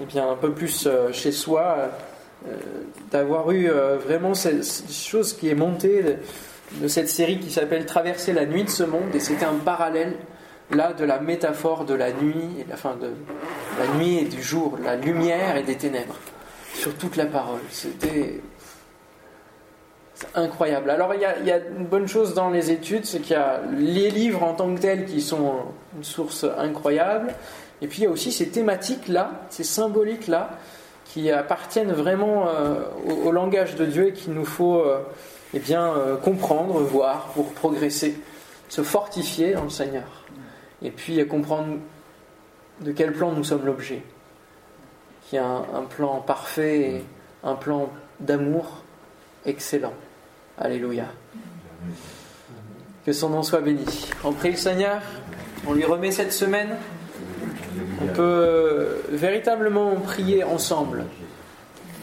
eh 0.00 0.04
bien, 0.04 0.30
un 0.30 0.36
peu 0.36 0.52
plus 0.52 0.86
euh, 0.86 1.10
chez 1.12 1.32
soi, 1.32 1.90
euh, 2.46 2.56
d'avoir 3.10 3.50
eu 3.50 3.70
vraiment 4.04 4.34
cette 4.34 4.64
chose 4.90 5.32
qui 5.32 5.48
est 5.48 5.54
montée 5.54 6.18
de, 6.80 6.88
cette 6.88 7.08
série 7.08 7.38
qui 7.38 7.50
s'appelle 7.50 7.86
Traverser 7.86 8.32
la 8.32 8.44
nuit 8.44 8.64
de 8.64 8.70
ce 8.70 8.82
monde, 8.82 9.14
et 9.14 9.20
c'était 9.20 9.46
un 9.46 9.54
parallèle 9.54 10.16
là 10.70 10.92
de 10.92 11.04
la 11.04 11.18
métaphore 11.18 11.84
de 11.84 11.94
la 11.94 12.12
nuit, 12.12 12.60
et 12.60 12.66
la 12.68 12.76
fin 12.76 12.94
de 12.96 13.10
la 13.78 13.98
nuit 13.98 14.18
et 14.18 14.24
du 14.24 14.42
jour, 14.42 14.78
la 14.84 14.96
lumière 14.96 15.56
et 15.56 15.62
des 15.62 15.76
ténèbres, 15.76 16.16
sur 16.74 16.94
toute 16.94 17.16
la 17.16 17.26
parole. 17.26 17.60
C'était 17.70 18.40
incroyable. 20.34 20.90
Alors 20.90 21.14
il 21.14 21.20
y, 21.20 21.24
a, 21.50 21.58
une 21.58 21.86
bonne 21.86 22.06
chose 22.06 22.34
dans 22.34 22.50
les 22.50 22.70
études, 22.70 23.04
c'est 23.04 23.20
qu'il 23.20 23.32
y 23.32 23.38
a 23.38 23.60
les 23.72 24.10
livres 24.10 24.42
en 24.42 24.54
tant 24.54 24.74
que 24.74 24.80
tels 24.80 25.06
qui 25.06 25.20
sont 25.20 25.54
une 25.96 26.04
source 26.04 26.44
incroyable, 26.58 27.34
et 27.82 27.86
puis 27.86 28.00
il 28.00 28.04
y 28.04 28.06
a 28.06 28.10
aussi 28.10 28.32
ces 28.32 28.48
thématiques-là, 28.48 29.46
ces 29.48 29.64
symboliques-là, 29.64 30.50
qui 31.06 31.30
appartiennent 31.30 31.92
vraiment 31.92 32.48
euh, 32.48 32.84
au, 33.24 33.32
langage 33.32 33.74
de 33.74 33.84
Dieu 33.84 34.08
et 34.08 34.12
qu'il 34.12 34.32
nous 34.32 34.44
faut 34.44 34.80
euh, 34.80 35.00
eh 35.54 35.58
bien, 35.58 35.92
euh, 35.94 36.16
comprendre, 36.16 36.78
voir 36.80 37.28
pour 37.34 37.52
progresser, 37.52 38.20
se 38.68 38.82
fortifier 38.82 39.54
dans 39.54 39.64
le 39.64 39.70
Seigneur, 39.70 40.24
et 40.82 40.90
puis 40.90 41.26
comprendre 41.26 41.78
de 42.80 42.92
quel 42.92 43.12
plan 43.12 43.32
nous 43.32 43.44
sommes 43.44 43.66
l'objet, 43.66 44.02
qui 45.30 45.38
a 45.38 45.46
un 45.46 45.82
plan 45.88 46.20
parfait, 46.20 47.04
un 47.44 47.54
plan 47.54 47.88
d'amour 48.18 48.82
excellent. 49.46 49.92
Alléluia. 50.58 51.04
Que 53.06 53.12
son 53.12 53.30
nom 53.30 53.44
soit 53.44 53.60
béni. 53.60 53.86
On 54.24 54.32
prie 54.32 54.50
le 54.50 54.56
Seigneur, 54.56 55.00
on 55.68 55.72
lui 55.72 55.84
remet 55.84 56.10
cette 56.10 56.32
semaine. 56.32 56.70
On 58.02 58.06
peut 58.08 58.22
euh, 58.22 59.02
véritablement 59.10 59.94
prier 60.00 60.42
ensemble. 60.42 61.04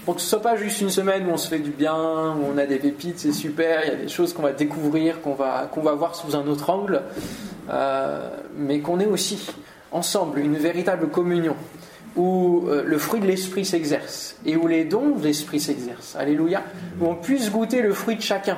Pour 0.05 0.15
que 0.15 0.21
ce 0.21 0.27
soit 0.29 0.41
pas 0.41 0.55
juste 0.55 0.79
une 0.79 0.89
semaine 0.89 1.27
où 1.27 1.31
on 1.31 1.37
se 1.37 1.49
fait 1.49 1.59
du 1.59 1.71
bien, 1.71 2.33
où 2.33 2.45
on 2.53 2.57
a 2.57 2.65
des 2.65 2.77
pépites, 2.77 3.19
c'est 3.19 3.33
super, 3.33 3.83
il 3.83 3.89
y 3.89 3.91
a 3.91 3.97
des 3.97 4.07
choses 4.07 4.31
qu'on 4.31 4.43
va 4.43 4.53
découvrir, 4.53 5.21
qu'on 5.21 5.33
va, 5.33 5.69
qu'on 5.69 5.81
va 5.81 5.95
voir 5.95 6.15
sous 6.15 6.33
un 6.37 6.47
autre 6.47 6.69
angle, 6.69 7.01
euh, 7.69 8.29
mais 8.55 8.79
qu'on 8.79 9.01
ait 9.01 9.05
aussi 9.05 9.49
ensemble 9.91 10.39
une 10.39 10.55
véritable 10.55 11.09
communion 11.09 11.57
où 12.15 12.65
euh, 12.67 12.83
le 12.85 12.97
fruit 12.97 13.19
de 13.19 13.27
l'esprit 13.27 13.65
s'exerce 13.65 14.35
et 14.45 14.55
où 14.55 14.67
les 14.67 14.85
dons 14.85 15.11
de 15.11 15.23
l'esprit 15.23 15.59
s'exercent. 15.59 16.15
Alléluia. 16.15 16.63
Où 16.99 17.07
on 17.07 17.15
puisse 17.15 17.51
goûter 17.51 17.81
le 17.81 17.93
fruit 17.93 18.15
de 18.15 18.21
chacun, 18.21 18.57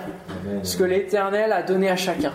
ce 0.64 0.78
que 0.78 0.84
l'Éternel 0.84 1.52
a 1.52 1.64
donné 1.64 1.90
à 1.90 1.96
chacun. 1.96 2.34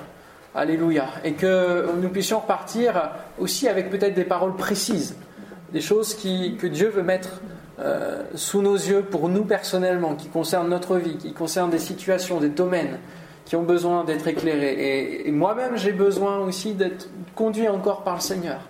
Alléluia. 0.54 1.06
Et 1.24 1.32
que 1.32 1.86
nous 2.00 2.08
puissions 2.08 2.40
repartir 2.40 3.10
aussi 3.38 3.68
avec 3.68 3.90
peut-être 3.90 4.14
des 4.14 4.24
paroles 4.24 4.56
précises, 4.56 5.16
des 5.72 5.80
choses 5.80 6.14
qui, 6.14 6.56
que 6.56 6.66
Dieu 6.66 6.88
veut 6.88 7.02
mettre 7.02 7.40
euh, 7.80 8.22
sous 8.34 8.62
nos 8.62 8.76
yeux 8.76 9.02
pour 9.02 9.28
nous 9.28 9.44
personnellement, 9.44 10.14
qui 10.14 10.28
concernent 10.28 10.68
notre 10.68 10.96
vie, 10.96 11.16
qui 11.16 11.32
concernent 11.32 11.70
des 11.70 11.78
situations, 11.78 12.38
des 12.40 12.50
domaines 12.50 12.98
qui 13.44 13.56
ont 13.56 13.62
besoin 13.62 14.04
d'être 14.04 14.26
éclairés. 14.26 15.22
et 15.26 15.30
moi-même, 15.30 15.76
j'ai 15.76 15.92
besoin 15.92 16.38
aussi 16.38 16.72
d'être 16.72 17.10
conduit 17.34 17.68
encore 17.68 18.02
par 18.02 18.14
le 18.14 18.20
Seigneur 18.20 18.60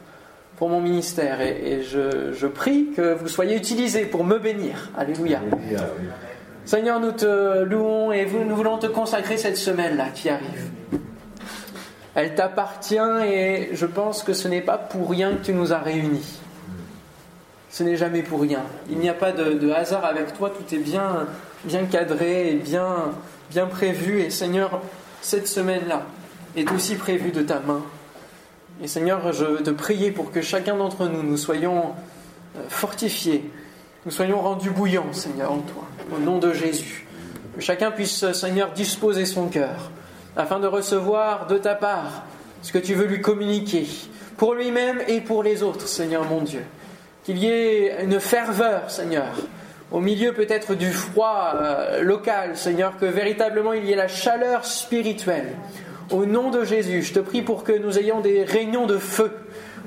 pour 0.57 0.69
mon 0.69 0.81
ministère. 0.81 1.41
Et, 1.41 1.83
je, 1.83 2.47
prie 2.47 2.89
que 2.97 3.15
vous 3.15 3.29
soyez 3.29 3.57
utilisés 3.57 4.05
pour 4.05 4.25
me 4.25 4.39
bénir. 4.39 4.91
Alléluia. 4.97 5.41
Seigneur, 6.65 7.01
nous 7.01 7.13
te 7.13 7.63
louons 7.65 8.13
et 8.13 8.27
nous 8.27 8.57
voulons 8.57 8.79
te 8.79 8.87
consacrer 8.87 9.37
cette 9.37 9.57
semaine-là 9.57 10.07
qui 10.15 10.31
arrive. 10.31 10.71
Elle 12.15 12.35
t'appartient 12.35 12.97
et 13.27 13.71
je 13.73 13.87
pense 13.87 14.23
que 14.23 14.33
ce 14.33 14.49
n'est 14.49 14.61
pas 14.61 14.79
pour 14.79 15.11
rien 15.11 15.33
que 15.33 15.47
tu 15.47 15.53
nous 15.53 15.73
as 15.73 15.79
réunis. 15.79 16.39
Ce 17.71 17.83
n'est 17.83 17.97
jamais 17.97 18.23
pour 18.23 18.41
rien. 18.41 18.63
Il 18.89 18.99
n'y 18.99 19.09
a 19.09 19.15
pas 19.15 19.33
de, 19.33 19.71
hasard 19.73 20.05
avec 20.05 20.33
toi, 20.35 20.51
tout 20.51 20.75
est 20.75 20.79
bien, 20.79 21.27
bien 21.65 21.85
cadré 21.87 22.53
et 22.53 22.55
bien, 22.55 23.13
bien 23.51 23.67
prévu. 23.67 24.21
Et 24.21 24.31
Seigneur, 24.31 24.81
cette 25.21 25.49
semaine-là 25.49 26.03
est 26.57 26.71
aussi 26.71 26.95
prévue 26.95 27.33
de 27.33 27.43
ta 27.43 27.59
main. 27.59 27.83
Et 28.83 28.89
Seigneur, 28.89 29.33
je 29.33 29.45
veux 29.45 29.63
te 29.63 29.71
prier 29.71 30.11
pour 30.11 30.33
que 30.33 30.43
chacun 30.43 30.77
d'entre 30.77 31.07
nous, 31.07 31.23
nous 31.23 31.37
soyons 31.37 31.95
euh, 32.57 32.61
fortifiés, 32.69 33.49
nous 34.05 34.11
soyons 34.11 34.41
rendus 34.41 34.71
bouillants, 34.71 35.13
Seigneur, 35.13 35.53
en 35.53 35.59
toi, 35.59 35.85
au 36.15 36.19
nom 36.19 36.39
de 36.39 36.53
Jésus. 36.53 37.07
Que 37.55 37.61
chacun 37.61 37.93
puisse, 37.93 38.33
Seigneur, 38.33 38.73
disposer 38.73 39.27
son 39.27 39.49
cœur 39.49 39.91
afin 40.37 40.59
de 40.59 40.67
recevoir 40.67 41.47
de 41.47 41.57
ta 41.57 41.77
part 41.77 42.25
ce 42.63 42.73
que 42.73 42.79
tu 42.79 42.95
veux 42.95 43.07
lui 43.07 43.21
communiquer, 43.21 43.87
pour 44.37 44.55
lui-même 44.55 45.01
et 45.07 45.21
pour 45.21 45.43
les 45.43 45.63
autres, 45.63 45.87
Seigneur 45.87 46.25
mon 46.25 46.41
Dieu. 46.41 46.65
Qu'il 47.23 47.39
y 47.39 47.47
ait 47.47 48.03
une 48.03 48.19
ferveur, 48.19 48.91
Seigneur, 48.91 49.35
au 49.93 50.01
milieu 50.01 50.33
peut-être 50.33 50.75
du 50.75 50.91
froid 50.91 51.53
euh, 51.55 52.03
local, 52.03 52.57
Seigneur, 52.57 52.97
que 52.99 53.07
véritablement 53.07 53.73
il 53.73 53.85
y 53.85 53.93
ait 53.93 53.97
la 53.97 54.09
chaleur 54.09 54.65
spirituelle. 54.65 55.55
Au 56.11 56.27
nom 56.27 56.51
de 56.51 56.65
Jésus, 56.65 57.03
je 57.03 57.15
te 57.15 57.21
prie 57.21 57.41
pour 57.41 57.65
que 57.65 57.73
nous 57.73 57.99
ayons 57.99 58.21
des 58.21 58.45
réunions 58.45 58.87
de 58.87 58.99
feu. 58.99 59.33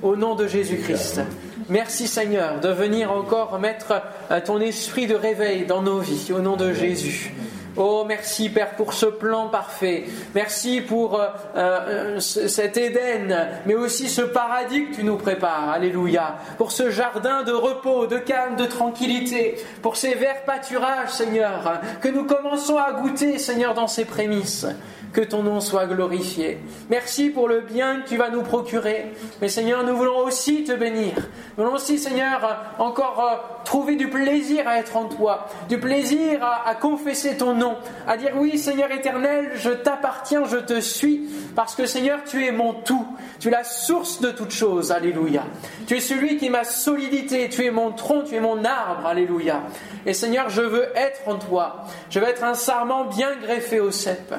Au 0.02 0.16
nom 0.16 0.36
de 0.36 0.48
Jésus-Christ. 0.48 1.22
Merci 1.70 2.08
Seigneur 2.08 2.60
de 2.60 2.70
venir 2.70 3.12
encore 3.12 3.60
mettre 3.60 4.02
euh, 4.32 4.40
ton 4.40 4.60
esprit 4.60 5.06
de 5.06 5.16
réveil 5.16 5.66
dans 5.66 5.82
nos 5.82 6.00
vies. 6.00 6.32
Au 6.32 6.40
nom 6.40 6.56
de 6.56 6.72
Jésus. 6.72 7.34
Oh, 7.76 8.06
merci 8.08 8.50
Père 8.50 8.76
pour 8.76 8.94
ce 8.94 9.06
plan 9.06 9.50
parfait. 9.50 10.06
Merci 10.34 10.82
pour 10.82 11.20
euh, 11.20 11.28
euh, 11.56 12.20
cet 12.20 12.78
Éden, 12.78 13.48
mais 13.66 13.76
aussi 13.76 14.08
ce 14.08 14.22
paradis 14.22 14.86
que 14.86 14.96
tu 14.96 15.04
nous 15.04 15.18
prépares. 15.18 15.70
Alléluia. 15.70 16.38
Pour 16.58 16.72
ce 16.72 16.90
jardin 16.90 17.44
de 17.44 17.52
repos, 17.52 18.08
de 18.08 18.18
calme, 18.18 18.56
de 18.56 18.66
tranquillité. 18.66 19.56
Pour 19.82 19.98
ces 19.98 20.16
verts 20.16 20.46
pâturages, 20.46 21.12
Seigneur, 21.12 21.82
que 22.02 22.08
nous 22.08 22.24
commençons 22.24 22.78
à 22.78 22.92
goûter, 22.94 23.38
Seigneur, 23.38 23.76
dans 23.76 23.88
ces 23.88 24.06
prémices 24.06 24.66
que 25.14 25.22
ton 25.22 25.44
nom 25.44 25.60
soit 25.60 25.86
glorifié. 25.86 26.60
Merci 26.90 27.30
pour 27.30 27.48
le 27.48 27.62
bien 27.62 28.02
que 28.02 28.10
tu 28.10 28.18
vas 28.18 28.30
nous 28.30 28.44
procurer. 28.44 29.14
Mais 29.42 29.50
Seigneur, 29.50 29.84
nous 29.84 29.96
voulons 29.96 30.20
aussi 30.20 30.64
te 30.64 30.74
bénir. 30.74 31.14
Nous 31.58 31.64
voulons 31.64 31.76
aussi, 31.76 31.98
Seigneur, 31.98 32.76
encore 32.80 33.20
euh, 33.20 33.64
trouver 33.68 33.96
du 33.96 34.10
plaisir 34.10 34.68
à 34.68 34.80
être 34.80 34.96
en 34.96 35.06
toi, 35.06 35.48
du 35.68 35.78
plaisir 35.78 36.40
à, 36.42 36.74
confesser 36.76 37.38
ton 37.38 37.54
nom, 37.54 37.76
à 38.08 38.16
dire 38.16 38.32
oui, 38.36 38.58
Seigneur 38.58 38.92
éternel, 38.92 39.52
je 39.56 39.72
t'appartiens, 39.72 40.46
je 40.46 40.58
te 40.58 40.80
suis, 40.80 41.28
parce 41.56 41.76
que 41.76 41.86
Seigneur, 41.86 42.20
tu 42.26 42.46
es 42.46 42.52
mon 42.52 42.74
tout, 42.74 43.06
tu 43.40 43.50
es 43.50 43.52
la 43.52 43.64
source 43.64 44.22
de 44.22 44.32
toutes 44.32 44.52
choses, 44.52 44.92
alléluia. 44.92 45.44
Tu 45.86 45.98
es 45.98 46.00
celui 46.00 46.38
qui 46.38 46.48
est 46.48 46.50
ma 46.50 46.64
solidité, 46.64 47.50
tu 47.50 47.66
es 47.66 47.72
mon 47.72 47.92
tronc, 47.92 48.24
tu 48.24 48.36
es 48.36 48.40
mon 48.40 48.64
arbre, 48.64 49.06
alléluia. 49.06 49.64
Et 50.06 50.14
Seigneur, 50.14 50.50
je 50.50 50.62
veux 50.62 50.88
être 50.96 51.22
en 51.28 51.36
toi, 51.36 51.84
je 52.10 52.20
veux 52.20 52.28
être 52.28 52.44
un 52.44 52.54
sarment 52.54 53.06
bien 53.06 53.36
greffé 53.42 53.80
au 53.80 53.92
cep. 53.92 54.34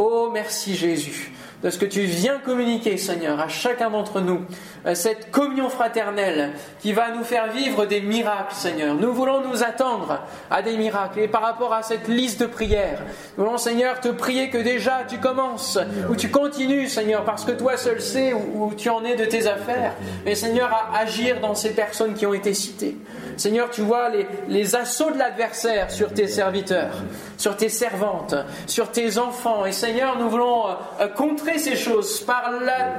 Oh, 0.00 0.30
merci 0.32 0.76
Jésus 0.76 1.32
de 1.62 1.70
ce 1.70 1.78
que 1.78 1.84
tu 1.84 2.02
viens 2.02 2.38
communiquer, 2.38 2.96
Seigneur, 2.96 3.40
à 3.40 3.48
chacun 3.48 3.90
d'entre 3.90 4.20
nous, 4.20 4.42
euh, 4.86 4.94
cette 4.94 5.30
communion 5.30 5.68
fraternelle 5.68 6.52
qui 6.80 6.92
va 6.92 7.10
nous 7.10 7.24
faire 7.24 7.50
vivre 7.50 7.84
des 7.86 8.00
miracles, 8.00 8.54
Seigneur. 8.54 8.94
Nous 8.94 9.12
voulons 9.12 9.40
nous 9.40 9.64
attendre 9.64 10.20
à 10.50 10.62
des 10.62 10.76
miracles. 10.76 11.20
Et 11.20 11.28
par 11.28 11.42
rapport 11.42 11.74
à 11.74 11.82
cette 11.82 12.06
liste 12.08 12.40
de 12.40 12.46
prières, 12.46 13.02
nous 13.36 13.44
voulons, 13.44 13.58
Seigneur, 13.58 14.00
te 14.00 14.08
prier 14.08 14.50
que 14.50 14.58
déjà 14.58 15.00
tu 15.08 15.18
commences 15.18 15.78
ou 16.08 16.14
tu 16.14 16.30
continues, 16.30 16.88
Seigneur, 16.88 17.24
parce 17.24 17.44
que 17.44 17.52
toi 17.52 17.76
seul 17.76 18.00
sais 18.00 18.32
où, 18.32 18.72
tu 18.76 18.88
en 18.88 19.04
es 19.04 19.16
de 19.16 19.24
tes 19.24 19.46
affaires. 19.46 19.94
Mais, 20.24 20.34
Seigneur, 20.34 20.70
à 20.72 20.98
agir 20.98 21.40
dans 21.40 21.54
ces 21.54 21.70
personnes 21.70 22.14
qui 22.14 22.26
ont 22.26 22.34
été 22.34 22.54
citées. 22.54 22.96
Seigneur, 23.36 23.70
tu 23.70 23.82
vois 23.82 24.10
les, 24.48 24.74
assauts 24.74 25.12
de 25.12 25.18
l'adversaire 25.18 25.90
sur 25.90 26.12
tes 26.12 26.26
serviteurs, 26.26 27.02
sur 27.36 27.56
tes 27.56 27.68
servantes, 27.68 28.34
sur 28.66 28.90
tes 28.90 29.18
enfants. 29.18 29.64
Et 29.64 29.72
Seigneur, 29.72 30.18
nous 30.18 30.28
voulons 30.28 30.64
euh, 31.00 31.06
contrer 31.08 31.47
ces 31.56 31.76
choses 31.76 32.20
par 32.20 32.52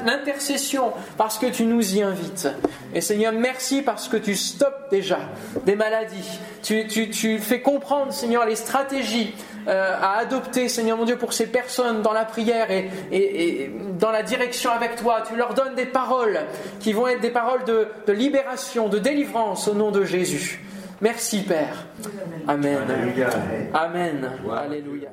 l'intercession, 0.05 0.91
parce 1.17 1.37
que 1.37 1.45
tu 1.45 1.65
nous 1.65 1.95
y 1.95 2.01
invites. 2.01 2.47
Et 2.95 3.01
Seigneur, 3.01 3.33
merci 3.33 3.83
parce 3.83 4.07
que 4.07 4.17
tu 4.17 4.35
stoppes 4.35 4.89
déjà 4.89 5.19
des 5.65 5.75
maladies. 5.75 6.39
Tu, 6.63 6.87
tu, 6.87 7.09
tu 7.09 7.37
fais 7.37 7.61
comprendre, 7.61 8.11
Seigneur, 8.11 8.45
les 8.45 8.55
stratégies 8.55 9.35
euh, 9.67 9.95
à 10.01 10.17
adopter, 10.17 10.69
Seigneur 10.69 10.97
mon 10.97 11.05
Dieu, 11.05 11.17
pour 11.17 11.33
ces 11.33 11.47
personnes 11.47 12.01
dans 12.01 12.13
la 12.13 12.25
prière 12.25 12.71
et, 12.71 12.89
et, 13.11 13.63
et, 13.63 13.71
dans 13.99 14.11
la 14.11 14.23
direction 14.23 14.71
avec 14.71 14.95
toi. 14.95 15.21
Tu 15.27 15.35
leur 15.35 15.53
donnes 15.53 15.75
des 15.75 15.85
paroles 15.85 16.39
qui 16.79 16.93
vont 16.93 17.07
être 17.07 17.21
des 17.21 17.29
paroles 17.29 17.63
de, 17.65 17.87
de 18.07 18.13
libération, 18.13 18.89
de 18.89 18.97
délivrance 18.97 19.67
au 19.67 19.75
nom 19.75 19.91
de 19.91 20.03
Jésus. 20.03 20.63
Merci 21.01 21.43
Père. 21.43 21.85
Amen. 22.47 22.79
Amen. 23.73 24.31
Alléluia. 24.51 25.09